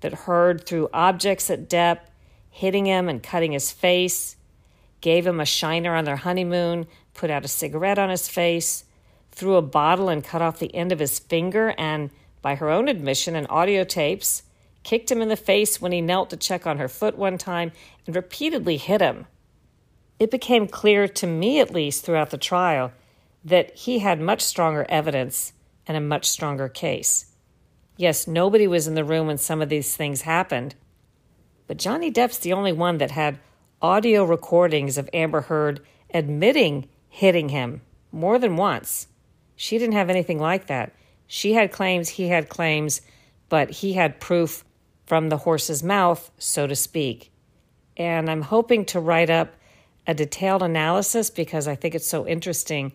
that 0.06 0.14
Heard 0.14 0.68
threw 0.68 0.88
objects 0.94 1.50
at 1.50 1.68
Depp, 1.68 2.02
hitting 2.52 2.86
him 2.86 3.10
and 3.10 3.24
cutting 3.24 3.54
his 3.54 3.72
face, 3.72 4.36
gave 5.02 5.26
him 5.26 5.40
a 5.40 5.46
shiner 5.46 5.96
on 5.96 6.06
their 6.06 6.18
honeymoon, 6.18 6.86
put 7.16 7.32
out 7.32 7.44
a 7.44 7.48
cigarette 7.48 7.98
on 7.98 8.12
his 8.12 8.30
face, 8.30 8.84
threw 9.32 9.56
a 9.56 9.64
bottle 9.64 10.08
and 10.08 10.24
cut 10.24 10.44
off 10.44 10.60
the 10.60 10.74
end 10.76 10.92
of 10.92 11.00
his 11.00 11.18
finger, 11.18 11.74
and, 11.80 12.12
by 12.44 12.54
her 12.54 12.70
own 12.70 12.88
admission 12.88 13.36
and 13.36 13.48
audio 13.50 13.84
tapes, 13.84 14.44
kicked 14.84 15.10
him 15.10 15.24
in 15.24 15.30
the 15.30 15.36
face 15.36 15.82
when 15.82 15.92
he 15.92 16.02
knelt 16.02 16.30
to 16.30 16.38
check 16.38 16.68
on 16.68 16.78
her 16.78 16.88
foot 16.88 17.18
one 17.18 17.40
time, 17.40 17.72
and 18.06 18.16
repeatedly 18.16 18.78
hit 18.78 19.02
him. 19.02 19.26
It 20.20 20.30
became 20.30 20.68
clear, 20.68 21.08
to 21.08 21.26
me 21.26 21.60
at 21.60 21.74
least, 21.74 22.06
throughout 22.06 22.30
the 22.30 22.38
trial, 22.38 22.92
that 23.44 23.76
he 23.76 24.00
had 24.00 24.22
much 24.22 24.42
stronger 24.42 24.86
evidence 24.88 25.52
and 25.88 25.98
a 25.98 26.02
much 26.02 26.30
stronger 26.30 26.70
case. 26.70 27.26
Yes, 27.98 28.28
nobody 28.28 28.68
was 28.68 28.88
in 28.88 28.96
the 28.96 29.06
room 29.06 29.28
when 29.28 29.38
some 29.38 29.62
of 29.62 29.70
these 29.70 29.96
things 29.96 30.22
happened, 30.22 30.76
but 31.68 31.78
Johnny 31.78 32.12
Depp's 32.12 32.38
the 32.38 32.54
only 32.54 32.74
one 32.74 32.98
that 32.98 33.12
had 33.12 33.40
audio 33.82 34.24
recordings 34.24 34.98
of 34.98 35.10
Amber 35.14 35.42
Heard 35.42 35.80
admitting 36.14 36.88
hitting 37.08 37.50
him 37.50 37.82
more 38.12 38.38
than 38.38 38.58
once. 38.58 39.08
She 39.56 39.78
didn't 39.78 39.96
have 39.96 40.10
anything 40.10 40.40
like 40.40 40.68
that. 40.68 40.94
She 41.28 41.54
had 41.54 41.72
claims, 41.72 42.10
he 42.10 42.28
had 42.28 42.50
claims, 42.50 43.02
but 43.50 43.70
he 43.70 43.94
had 43.94 44.20
proof 44.20 44.66
from 45.06 45.30
the 45.30 45.38
horse's 45.38 45.84
mouth, 45.84 46.32
so 46.38 46.68
to 46.68 46.76
speak. 46.76 47.32
And 47.96 48.30
I'm 48.30 48.42
hoping 48.42 48.86
to 48.86 49.00
write 49.00 49.30
up 49.30 49.56
a 50.06 50.14
detailed 50.14 50.62
analysis 50.62 51.30
because 51.30 51.68
I 51.68 51.76
think 51.76 51.96
it's 51.96 52.08
so 52.08 52.28
interesting 52.28 52.94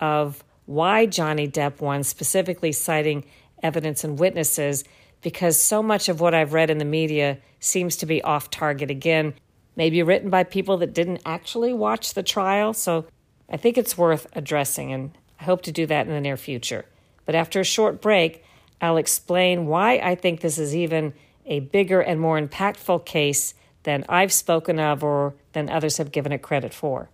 of 0.00 0.44
why 0.66 1.06
Johnny 1.06 1.48
Depp 1.48 1.80
won, 1.80 2.02
specifically 2.02 2.72
citing 2.72 3.24
evidence 3.62 4.04
and 4.04 4.18
witnesses, 4.18 4.84
because 5.20 5.58
so 5.58 5.82
much 5.82 6.08
of 6.08 6.20
what 6.20 6.34
I've 6.34 6.52
read 6.52 6.70
in 6.70 6.78
the 6.78 6.84
media 6.84 7.38
seems 7.60 7.96
to 7.96 8.06
be 8.06 8.22
off 8.22 8.50
target 8.50 8.90
again, 8.90 9.34
maybe 9.76 10.02
written 10.02 10.30
by 10.30 10.44
people 10.44 10.78
that 10.78 10.94
didn't 10.94 11.22
actually 11.24 11.72
watch 11.72 12.14
the 12.14 12.22
trial. 12.22 12.72
So 12.72 13.06
I 13.48 13.56
think 13.56 13.78
it's 13.78 13.96
worth 13.96 14.26
addressing, 14.34 14.92
and 14.92 15.16
I 15.40 15.44
hope 15.44 15.62
to 15.62 15.72
do 15.72 15.86
that 15.86 16.06
in 16.06 16.12
the 16.12 16.20
near 16.20 16.36
future. 16.36 16.84
But 17.24 17.34
after 17.34 17.60
a 17.60 17.64
short 17.64 18.02
break, 18.02 18.44
I'll 18.80 18.96
explain 18.96 19.66
why 19.66 19.98
I 19.98 20.16
think 20.16 20.40
this 20.40 20.58
is 20.58 20.74
even 20.74 21.14
a 21.46 21.60
bigger 21.60 22.00
and 22.00 22.20
more 22.20 22.40
impactful 22.40 23.04
case 23.04 23.54
than 23.84 24.04
I've 24.08 24.32
spoken 24.32 24.78
of 24.78 25.04
or 25.04 25.34
than 25.52 25.68
others 25.68 25.98
have 25.98 26.12
given 26.12 26.32
it 26.32 26.42
credit 26.42 26.72
for. 26.74 27.10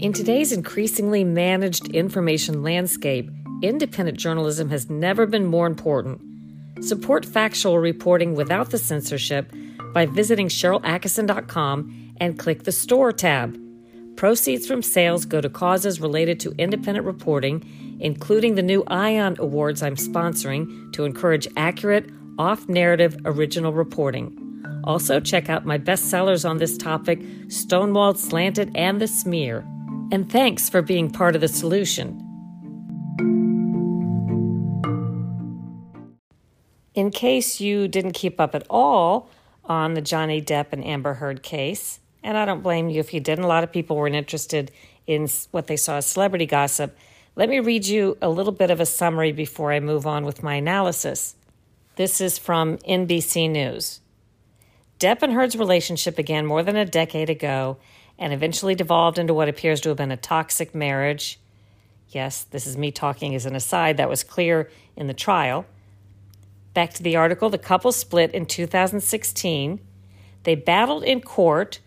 In 0.00 0.14
today's 0.14 0.50
increasingly 0.50 1.24
managed 1.24 1.88
information 1.88 2.62
landscape, 2.62 3.30
independent 3.60 4.16
journalism 4.16 4.70
has 4.70 4.88
never 4.88 5.26
been 5.26 5.44
more 5.44 5.66
important. 5.66 6.22
Support 6.82 7.26
factual 7.26 7.78
reporting 7.78 8.34
without 8.34 8.70
the 8.70 8.78
censorship 8.78 9.52
by 9.92 10.06
visiting 10.06 10.48
SharylAttkisson.com 10.48 12.14
and 12.16 12.38
click 12.38 12.62
the 12.62 12.72
Store 12.72 13.12
tab. 13.12 13.60
Proceeds 14.16 14.66
from 14.66 14.80
sales 14.80 15.26
go 15.26 15.42
to 15.42 15.50
causes 15.50 16.00
related 16.00 16.40
to 16.40 16.54
independent 16.56 17.04
reporting, 17.04 17.62
including 18.00 18.54
the 18.54 18.62
new 18.62 18.82
ION 18.86 19.36
Awards 19.38 19.82
I'm 19.82 19.96
sponsoring 19.96 20.94
to 20.94 21.04
encourage 21.04 21.46
accurate, 21.58 22.08
off 22.38 22.66
narrative 22.70 23.18
original 23.26 23.74
reporting. 23.74 24.34
Also, 24.84 25.20
check 25.20 25.50
out 25.50 25.66
my 25.66 25.76
bestsellers 25.76 26.48
on 26.48 26.56
this 26.56 26.78
topic 26.78 27.20
Stonewalled, 27.48 28.16
Slanted, 28.16 28.72
and 28.74 28.98
The 28.98 29.06
Smear. 29.06 29.62
And 30.12 30.30
thanks 30.30 30.68
for 30.68 30.82
being 30.82 31.10
part 31.10 31.36
of 31.36 31.40
the 31.40 31.48
solution. 31.48 32.26
In 36.94 37.10
case 37.10 37.60
you 37.60 37.86
didn't 37.86 38.12
keep 38.12 38.40
up 38.40 38.56
at 38.56 38.66
all 38.68 39.30
on 39.64 39.94
the 39.94 40.00
Johnny 40.00 40.42
Depp 40.42 40.72
and 40.72 40.84
Amber 40.84 41.14
Heard 41.14 41.44
case, 41.44 42.00
and 42.24 42.36
I 42.36 42.44
don't 42.44 42.62
blame 42.62 42.88
you 42.88 42.98
if 42.98 43.14
you 43.14 43.20
didn't, 43.20 43.44
a 43.44 43.48
lot 43.48 43.62
of 43.62 43.70
people 43.70 43.96
weren't 43.96 44.16
interested 44.16 44.72
in 45.06 45.28
what 45.52 45.68
they 45.68 45.76
saw 45.76 45.98
as 45.98 46.06
celebrity 46.06 46.46
gossip. 46.46 46.96
Let 47.36 47.48
me 47.48 47.60
read 47.60 47.86
you 47.86 48.18
a 48.20 48.28
little 48.28 48.52
bit 48.52 48.70
of 48.70 48.80
a 48.80 48.86
summary 48.86 49.30
before 49.30 49.72
I 49.72 49.78
move 49.78 50.08
on 50.08 50.24
with 50.24 50.42
my 50.42 50.56
analysis. 50.56 51.36
This 51.94 52.20
is 52.20 52.36
from 52.36 52.78
NBC 52.78 53.48
News. 53.48 54.00
Depp 54.98 55.22
and 55.22 55.32
Heard's 55.32 55.56
relationship 55.56 56.16
began 56.16 56.44
more 56.44 56.62
than 56.62 56.76
a 56.76 56.84
decade 56.84 57.30
ago 57.30 57.78
and 58.20 58.34
eventually 58.34 58.74
devolved 58.74 59.18
into 59.18 59.34
what 59.34 59.48
appears 59.48 59.80
to 59.80 59.88
have 59.88 59.98
been 59.98 60.12
a 60.12 60.16
toxic 60.16 60.74
marriage. 60.74 61.40
Yes, 62.10 62.44
this 62.44 62.66
is 62.66 62.76
me 62.76 62.92
talking 62.92 63.34
as 63.34 63.46
an 63.46 63.56
aside, 63.56 63.96
that 63.96 64.10
was 64.10 64.22
clear 64.22 64.70
in 64.94 65.06
the 65.06 65.14
trial. 65.14 65.64
Back 66.74 66.92
to 66.94 67.02
the 67.02 67.16
article 67.16 67.48
the 67.48 67.58
couple 67.58 67.90
split 67.92 68.32
in 68.32 68.44
2016. 68.44 69.80
They 70.42 70.54
battled 70.54 71.02
in 71.02 71.22
court 71.22 71.80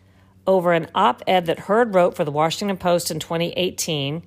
over 0.46 0.74
an 0.74 0.88
op 0.96 1.22
ed 1.28 1.46
that 1.46 1.60
Heard 1.60 1.94
wrote 1.94 2.16
for 2.16 2.26
the 2.26 2.32
Washington 2.32 2.78
Post 2.78 3.12
in 3.12 3.20
2018. 3.20 4.24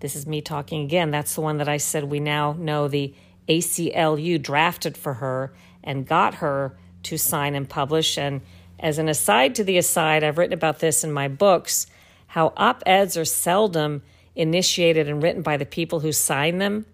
This 0.00 0.14
is 0.14 0.26
me 0.26 0.42
talking 0.42 0.82
again. 0.82 1.10
That's 1.10 1.34
the 1.34 1.40
one 1.40 1.56
that 1.58 1.68
I 1.68 1.78
said 1.78 2.04
we 2.04 2.20
now 2.20 2.52
know 2.52 2.86
the 2.86 3.14
ACLU 3.48 4.40
drafted 4.40 4.96
for 4.96 5.14
her 5.14 5.54
and 5.82 6.06
got 6.06 6.34
her 6.34 6.76
to 7.04 7.16
sign 7.16 7.54
and 7.54 7.68
publish. 7.68 8.18
And 8.18 8.42
as 8.78 8.98
an 8.98 9.08
aside 9.08 9.54
to 9.56 9.64
the 9.64 9.78
aside, 9.78 10.22
I've 10.22 10.38
written 10.38 10.54
about 10.54 10.80
this 10.80 11.02
in 11.04 11.12
my 11.12 11.28
books 11.28 11.86
how 12.28 12.52
op 12.56 12.82
eds 12.84 13.16
are 13.16 13.24
seldom 13.24 14.02
initiated 14.34 15.08
and 15.08 15.22
written 15.22 15.42
by 15.42 15.56
the 15.56 15.64
people 15.64 16.00
who 16.00 16.12
sign 16.12 16.58
them. 16.58 16.84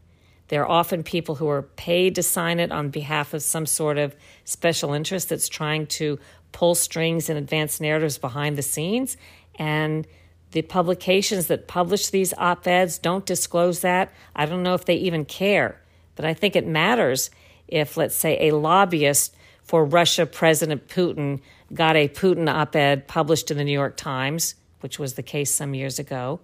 They're 0.49 0.71
often 0.71 1.03
people 1.03 1.37
who 1.37 1.49
are 1.49 1.63
paid 1.63 2.15
to 2.15 2.23
sign 2.23 2.61
it 2.61 2.71
on 2.71 2.91
behalf 2.91 3.35
of 3.35 3.43
some 3.43 3.67
sort 3.67 3.99
of 3.99 4.15
special 4.45 4.93
interest 4.93 5.31
that's 5.31 5.49
trying 5.49 5.87
to 5.89 6.19
pull 6.53 6.75
strings 6.75 7.29
and 7.29 7.39
advance 7.39 7.81
narratives 7.81 8.19
behind 8.19 8.57
the 8.57 8.63
scenes. 8.63 9.17
And 9.59 10.07
the 10.53 10.63
publications 10.63 11.47
that 11.47 11.67
publish 11.67 12.11
these 12.11 12.35
op 12.35 12.67
eds 12.67 12.99
don't 12.99 13.27
disclose 13.27 13.81
that. 13.81 14.13
I 14.37 14.47
don't 14.47 14.63
know 14.63 14.75
if 14.75 14.85
they 14.85 14.97
even 14.97 15.25
care, 15.25 15.81
but 16.15 16.25
I 16.25 16.35
think 16.35 16.55
it 16.55 16.67
matters 16.67 17.31
if, 17.67 17.97
let's 17.97 18.15
say, 18.15 18.49
a 18.49 18.55
lobbyist 18.55 19.35
for 19.63 19.85
Russia 19.85 20.27
President 20.27 20.89
Putin 20.89 21.41
got 21.73 21.97
a 21.97 22.09
Putin 22.09 22.49
op 22.49 22.77
ed 22.77 23.09
published 23.09 23.51
in 23.51 23.57
the 23.57 23.65
New 23.65 23.73
York 23.73 23.97
Times, 23.97 24.55
which 24.81 24.99
was 24.99 25.15
the 25.15 25.23
case 25.23 25.53
some 25.53 25.75
years 25.75 25.99
ago, 25.99 26.41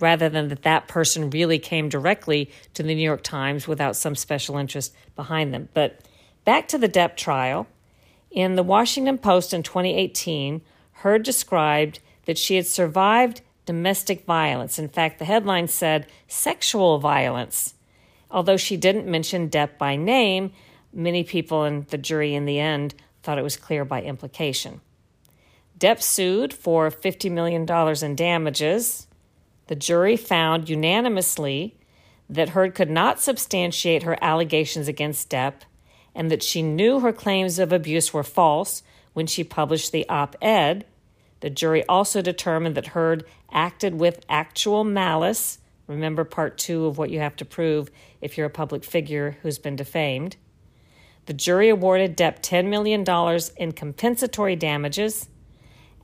rather 0.00 0.28
than 0.28 0.48
that 0.48 0.62
that 0.62 0.88
person 0.88 1.30
really 1.30 1.58
came 1.58 1.88
directly 1.88 2.50
to 2.74 2.82
the 2.82 2.94
New 2.94 3.02
York 3.02 3.22
Times 3.22 3.68
without 3.68 3.96
some 3.96 4.14
special 4.14 4.56
interest 4.56 4.94
behind 5.16 5.52
them. 5.52 5.68
But 5.74 6.00
back 6.44 6.68
to 6.68 6.78
the 6.78 6.88
Depp 6.88 7.16
trial. 7.16 7.66
In 8.30 8.54
the 8.54 8.62
Washington 8.62 9.18
Post 9.18 9.52
in 9.52 9.62
2018, 9.62 10.62
Heard 11.02 11.24
described 11.24 11.98
that 12.26 12.38
she 12.38 12.54
had 12.54 12.66
survived 12.66 13.40
domestic 13.66 14.24
violence. 14.24 14.78
In 14.78 14.88
fact, 14.88 15.18
the 15.18 15.24
headline 15.24 15.66
said 15.66 16.06
sexual 16.28 17.00
violence. 17.00 17.74
Although 18.30 18.56
she 18.56 18.76
didn't 18.76 19.10
mention 19.10 19.50
Depp 19.50 19.78
by 19.78 19.96
name, 19.96 20.52
many 20.92 21.24
people 21.24 21.64
in 21.64 21.86
the 21.90 21.98
jury 21.98 22.34
in 22.34 22.44
the 22.44 22.58
end 22.58 22.94
thought 23.22 23.38
it 23.38 23.42
was 23.44 23.56
clear 23.56 23.84
by 23.84 24.02
implication. 24.02 24.80
Depp 25.78 26.02
sued 26.02 26.52
for 26.52 26.90
$50 26.90 27.30
million 27.30 27.66
in 28.04 28.16
damages. 28.16 29.06
The 29.66 29.74
jury 29.74 30.16
found 30.16 30.68
unanimously 30.68 31.76
that 32.28 32.50
Heard 32.50 32.74
could 32.74 32.90
not 32.90 33.20
substantiate 33.20 34.04
her 34.04 34.16
allegations 34.22 34.88
against 34.88 35.30
Depp 35.30 35.62
and 36.14 36.30
that 36.30 36.42
she 36.42 36.62
knew 36.62 37.00
her 37.00 37.12
claims 37.12 37.58
of 37.58 37.72
abuse 37.72 38.12
were 38.12 38.22
false 38.22 38.82
when 39.12 39.26
she 39.26 39.44
published 39.44 39.92
the 39.92 40.08
op 40.08 40.36
ed. 40.40 40.84
The 41.40 41.50
jury 41.50 41.84
also 41.86 42.22
determined 42.22 42.76
that 42.76 42.88
Heard 42.88 43.24
acted 43.50 43.94
with 43.94 44.24
actual 44.28 44.84
malice. 44.84 45.58
Remember 45.86 46.24
part 46.24 46.58
two 46.58 46.86
of 46.86 46.96
what 46.96 47.10
you 47.10 47.18
have 47.18 47.36
to 47.36 47.44
prove 47.44 47.90
if 48.20 48.36
you're 48.36 48.46
a 48.46 48.50
public 48.50 48.84
figure 48.84 49.36
who's 49.42 49.58
been 49.58 49.76
defamed. 49.76 50.36
The 51.26 51.32
jury 51.32 51.68
awarded 51.68 52.16
Depp 52.16 52.40
$10 52.40 52.68
million 52.68 53.04
in 53.56 53.72
compensatory 53.72 54.56
damages 54.56 55.28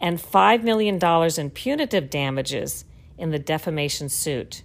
and 0.00 0.18
$5 0.18 0.62
million 0.62 0.98
in 1.38 1.50
punitive 1.50 2.08
damages 2.08 2.84
in 3.16 3.30
the 3.30 3.38
defamation 3.38 4.08
suit. 4.08 4.62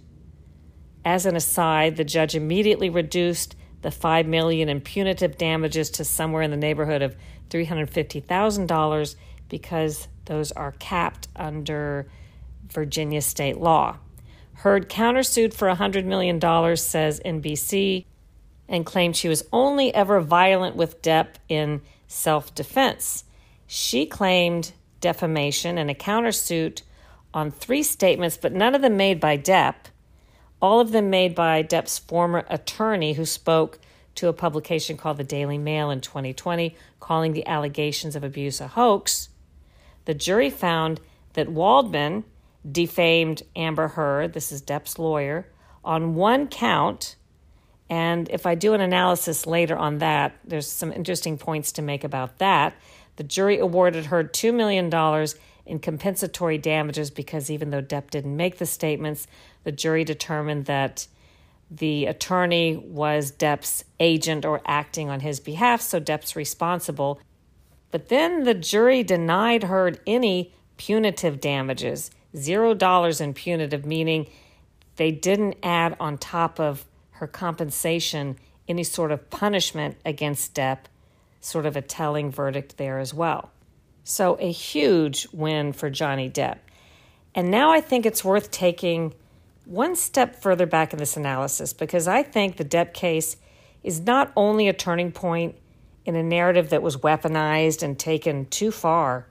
As 1.04 1.26
an 1.26 1.36
aside, 1.36 1.96
the 1.96 2.04
judge 2.04 2.34
immediately 2.34 2.88
reduced 2.88 3.56
the 3.82 3.90
5 3.90 4.26
million 4.26 4.68
in 4.68 4.80
punitive 4.80 5.36
damages 5.36 5.90
to 5.90 6.04
somewhere 6.04 6.42
in 6.42 6.50
the 6.50 6.56
neighborhood 6.56 7.02
of 7.02 7.16
$350,000 7.50 9.16
because 9.48 10.08
those 10.24 10.52
are 10.52 10.72
capped 10.72 11.28
under 11.36 12.06
Virginia 12.68 13.20
state 13.20 13.58
law. 13.58 13.98
Heard 14.54 14.88
countersued 14.88 15.52
for 15.52 15.68
$100 15.68 16.04
million, 16.04 16.40
says 16.76 17.20
NBC, 17.24 18.06
and 18.68 18.86
claimed 18.86 19.16
she 19.16 19.28
was 19.28 19.44
only 19.52 19.94
ever 19.94 20.20
violent 20.20 20.76
with 20.76 21.02
Depp 21.02 21.34
in 21.48 21.82
self 22.06 22.54
defense. 22.54 23.24
She 23.66 24.06
claimed 24.06 24.72
defamation 25.00 25.78
and 25.78 25.90
a 25.90 25.94
countersuit 25.94 26.82
on 27.32 27.50
three 27.50 27.82
statements, 27.82 28.36
but 28.36 28.52
none 28.52 28.74
of 28.74 28.82
them 28.82 28.96
made 28.96 29.20
by 29.20 29.36
Depp, 29.36 29.74
all 30.62 30.80
of 30.80 30.92
them 30.92 31.10
made 31.10 31.34
by 31.34 31.62
Depp's 31.62 31.98
former 31.98 32.44
attorney 32.48 33.14
who 33.14 33.26
spoke 33.26 33.78
to 34.14 34.28
a 34.28 34.32
publication 34.32 34.96
called 34.96 35.16
the 35.16 35.24
Daily 35.24 35.58
Mail 35.58 35.90
in 35.90 36.00
2020, 36.00 36.76
calling 37.00 37.32
the 37.32 37.46
allegations 37.46 38.14
of 38.14 38.22
abuse 38.22 38.60
a 38.60 38.68
hoax. 38.68 39.28
The 40.04 40.14
jury 40.14 40.50
found 40.50 41.00
that 41.32 41.50
Waldman 41.50 42.24
defamed 42.70 43.42
Amber 43.56 43.88
Heard, 43.88 44.32
this 44.32 44.52
is 44.52 44.62
Depp's 44.62 44.98
lawyer, 44.98 45.48
on 45.84 46.14
one 46.14 46.46
count. 46.46 47.16
And 47.90 48.28
if 48.30 48.46
I 48.46 48.54
do 48.54 48.74
an 48.74 48.80
analysis 48.80 49.46
later 49.46 49.76
on 49.76 49.98
that, 49.98 50.36
there's 50.44 50.70
some 50.70 50.92
interesting 50.92 51.38
points 51.38 51.72
to 51.72 51.82
make 51.82 52.04
about 52.04 52.38
that. 52.38 52.74
The 53.16 53.24
jury 53.24 53.58
awarded 53.58 54.06
her 54.06 54.24
$2 54.24 54.54
million 54.54 54.90
in 55.66 55.78
compensatory 55.78 56.58
damages 56.58 57.10
because 57.10 57.50
even 57.50 57.70
though 57.70 57.82
Depp 57.82 58.10
didn't 58.10 58.36
make 58.36 58.58
the 58.58 58.66
statements, 58.66 59.26
the 59.64 59.72
jury 59.72 60.04
determined 60.04 60.66
that 60.66 61.06
the 61.70 62.06
attorney 62.06 62.76
was 62.76 63.32
Depp's 63.32 63.84
agent 63.98 64.44
or 64.44 64.60
acting 64.66 65.10
on 65.10 65.20
his 65.20 65.40
behalf, 65.40 65.80
so 65.80 66.00
Depp's 66.00 66.36
responsible. 66.36 67.20
But 67.90 68.08
then 68.08 68.44
the 68.44 68.54
jury 68.54 69.02
denied 69.02 69.64
Heard 69.64 70.00
any 70.06 70.52
punitive 70.76 71.40
damages, 71.40 72.10
zero 72.36 72.74
dollars 72.74 73.20
in 73.20 73.34
punitive, 73.34 73.86
meaning 73.86 74.28
they 74.96 75.10
didn't 75.10 75.56
add 75.62 75.96
on 75.98 76.18
top 76.18 76.60
of 76.60 76.84
her 77.24 77.28
compensation 77.28 78.36
any 78.68 78.84
sort 78.84 79.10
of 79.10 79.30
punishment 79.30 79.96
against 80.04 80.54
Depp 80.54 80.80
sort 81.40 81.64
of 81.64 81.74
a 81.74 81.80
telling 81.80 82.30
verdict 82.30 82.76
there 82.76 82.98
as 82.98 83.14
well. 83.14 83.50
So, 84.04 84.36
a 84.40 84.52
huge 84.52 85.26
win 85.32 85.72
for 85.72 85.88
Johnny 85.88 86.28
Depp. 86.28 86.58
And 87.34 87.50
now 87.50 87.72
I 87.72 87.80
think 87.80 88.04
it's 88.04 88.22
worth 88.22 88.50
taking 88.50 89.14
one 89.64 89.96
step 89.96 90.42
further 90.42 90.66
back 90.66 90.92
in 90.92 90.98
this 90.98 91.16
analysis 91.16 91.72
because 91.72 92.06
I 92.06 92.22
think 92.22 92.58
the 92.58 92.64
Depp 92.64 92.92
case 92.92 93.38
is 93.82 94.00
not 94.00 94.30
only 94.36 94.68
a 94.68 94.74
turning 94.74 95.10
point 95.10 95.56
in 96.04 96.16
a 96.16 96.22
narrative 96.22 96.68
that 96.68 96.82
was 96.82 96.98
weaponized 96.98 97.82
and 97.82 97.98
taken 97.98 98.44
too 98.46 98.70
far, 98.70 99.26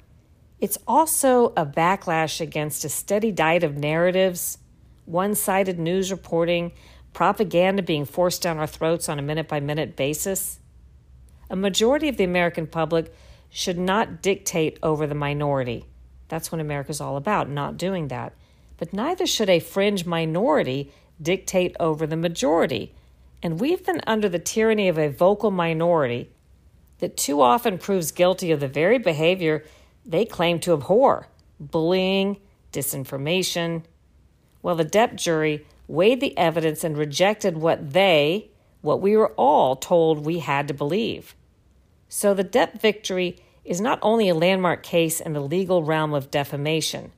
it's 0.60 0.80
also 0.88 1.54
a 1.56 1.64
backlash 1.64 2.42
against 2.42 2.86
a 2.86 2.90
steady 2.90 3.32
diet 3.32 3.64
of 3.64 3.78
narratives, 3.78 4.58
one 5.06 5.36
sided 5.36 5.78
news 5.78 6.12
reporting, 6.12 6.72
propaganda 7.14 7.82
being 7.82 8.06
forced 8.06 8.42
down 8.42 8.58
our 8.58 8.68
throats 8.68 9.08
on 9.08 9.20
a 9.20 9.24
minute 9.24 9.48
by 9.48 9.60
minute 9.60 9.96
basis. 9.96 10.60
A 11.50 11.56
majority 11.56 12.10
of 12.10 12.18
the 12.18 12.24
American 12.24 12.68
public 12.68 13.14
should 13.50 13.78
not 13.78 14.22
dictate 14.22 14.80
over 14.82 15.06
the 15.06 15.16
minority. 15.16 15.86
That's 16.28 16.52
what 16.52 16.60
America's 16.60 17.00
all 17.00 17.18
about, 17.18 17.50
not 17.50 17.78
doing 17.78 18.08
that. 18.08 18.34
But 18.78 18.94
neither 18.94 19.28
should 19.28 19.50
a 19.50 19.60
fringe 19.60 20.06
minority 20.06 20.92
dictate 21.22 21.76
over 21.80 22.08
the 22.08 22.18
majority. 22.18 22.96
And 23.44 23.60
we've 23.60 23.86
been 23.86 24.02
under 24.08 24.28
the 24.28 24.40
tyranny 24.40 24.88
of 24.88 24.98
a 24.98 25.10
vocal 25.10 25.52
minority 25.52 26.32
that 27.00 27.18
too 27.18 27.42
often 27.42 27.78
proves 27.78 28.12
guilty 28.12 28.52
of 28.52 28.60
the 28.60 28.68
very 28.68 28.98
behavior 28.98 29.64
they 30.06 30.26
claim 30.26 30.60
to 30.60 30.74
abhor 30.74 31.28
bullying, 31.60 32.38
disinformation. 32.72 33.84
Well, 34.62 34.76
the 34.76 34.86
Depp 34.86 35.16
jury 35.16 35.66
weighed 35.88 36.20
the 36.20 36.38
evidence 36.38 36.84
and 36.84 36.98
rejected 36.98 37.58
what 37.58 37.94
they, 37.94 38.50
what 38.82 39.02
we 39.02 39.16
were 39.16 39.34
all 39.34 39.76
told 39.76 40.26
we 40.26 40.40
had 40.40 40.68
to 40.68 40.74
believe. 40.74 41.36
So 42.10 42.34
the 42.34 42.44
Depp 42.44 42.80
victory 42.80 43.38
is 43.66 43.82
not 43.82 44.00
only 44.02 44.30
a 44.30 44.36
landmark 44.36 44.84
case 44.84 45.20
in 45.20 45.34
the 45.34 45.40
legal 45.40 45.84
realm 45.84 46.14
of 46.14 46.32
defamation. 46.32 47.12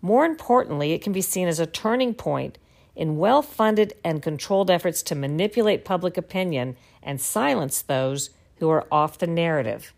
More 0.00 0.24
importantly, 0.24 0.92
it 0.92 1.02
can 1.02 1.12
be 1.12 1.22
seen 1.22 1.48
as 1.48 1.60
a 1.60 1.66
turning 1.66 2.14
point 2.14 2.58
in 2.94 3.16
well 3.16 3.42
funded 3.42 3.94
and 4.04 4.22
controlled 4.22 4.70
efforts 4.70 5.02
to 5.04 5.14
manipulate 5.14 5.84
public 5.84 6.16
opinion 6.16 6.76
and 7.02 7.20
silence 7.20 7.80
those 7.82 8.30
who 8.56 8.68
are 8.68 8.86
off 8.92 9.18
the 9.18 9.26
narrative. 9.26 9.94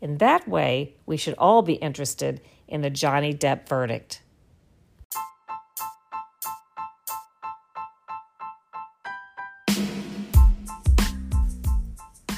In 0.00 0.18
that 0.18 0.48
way, 0.48 0.94
we 1.06 1.16
should 1.16 1.34
all 1.38 1.62
be 1.62 1.74
interested 1.74 2.40
in 2.66 2.80
the 2.80 2.90
Johnny 2.90 3.32
Depp 3.32 3.68
verdict. 3.68 4.22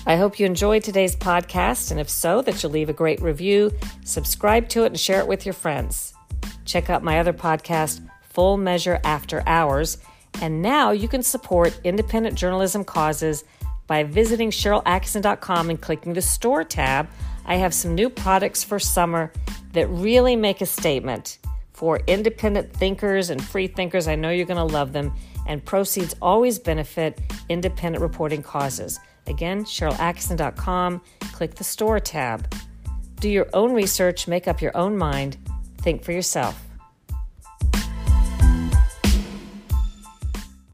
I 0.07 0.17
hope 0.17 0.39
you 0.39 0.45
enjoyed 0.45 0.85
today's 0.85 1.17
podcast, 1.17 1.91
and 1.91 1.99
if 1.99 2.11
so, 2.11 2.43
that 2.43 2.63
you'll 2.63 2.73
leave 2.73 2.91
a 2.91 2.93
great 2.93 3.23
review, 3.23 3.73
subscribe 4.05 4.69
to 4.69 4.85
it, 4.85 4.89
and 4.89 5.01
share 5.01 5.21
it 5.21 5.27
with 5.27 5.47
your 5.47 5.55
friends. 5.55 6.13
Check 6.67 6.91
out 6.91 7.03
my 7.03 7.21
other 7.21 7.33
podcast, 7.33 8.07
Full 8.29 8.59
Measure 8.59 9.01
After 9.03 9.43
Hours. 9.47 9.97
And 10.43 10.61
now 10.61 10.91
you 10.91 11.09
can 11.09 11.23
support 11.23 11.81
independent 11.85 12.37
journalism 12.37 12.85
causes 12.85 13.45
by 13.87 14.03
visiting 14.03 14.51
SharylAttkisson.com 14.51 15.71
and 15.71 15.81
clicking 15.81 16.13
the 16.13 16.21
store 16.21 16.65
tab. 16.65 17.09
I 17.47 17.57
have 17.57 17.73
some 17.73 17.95
new 17.95 18.11
products 18.11 18.63
for 18.63 18.79
summer 18.79 19.33
that 19.73 19.89
really 19.89 20.37
make 20.37 20.61
a 20.61 20.67
statement 20.67 21.39
for 21.73 22.01
independent 22.07 22.75
thinkers 22.75 23.31
and 23.31 23.43
free 23.43 23.69
thinkers. 23.69 24.07
I 24.07 24.17
know 24.17 24.29
you're 24.29 24.45
going 24.45 24.69
to 24.69 24.75
love 24.75 24.93
them, 24.93 25.15
and 25.47 25.65
proceeds 25.65 26.15
always 26.21 26.59
benefit 26.59 27.21
independent 27.49 28.03
reporting 28.03 28.43
causes. 28.43 29.01
Again, 29.27 29.65
SharylAttkisson.com, 29.65 31.01
click 31.33 31.55
the 31.55 31.65
store 31.65 32.01
tab. 32.01 32.53
Do 33.21 33.29
your 33.29 33.49
own 33.53 33.73
research, 33.73 34.29
make 34.29 34.47
up 34.47 34.61
your 34.61 34.77
own 34.77 34.97
mind, 34.97 35.39
think 35.79 36.03
for 36.03 36.13
yourself. 36.13 36.63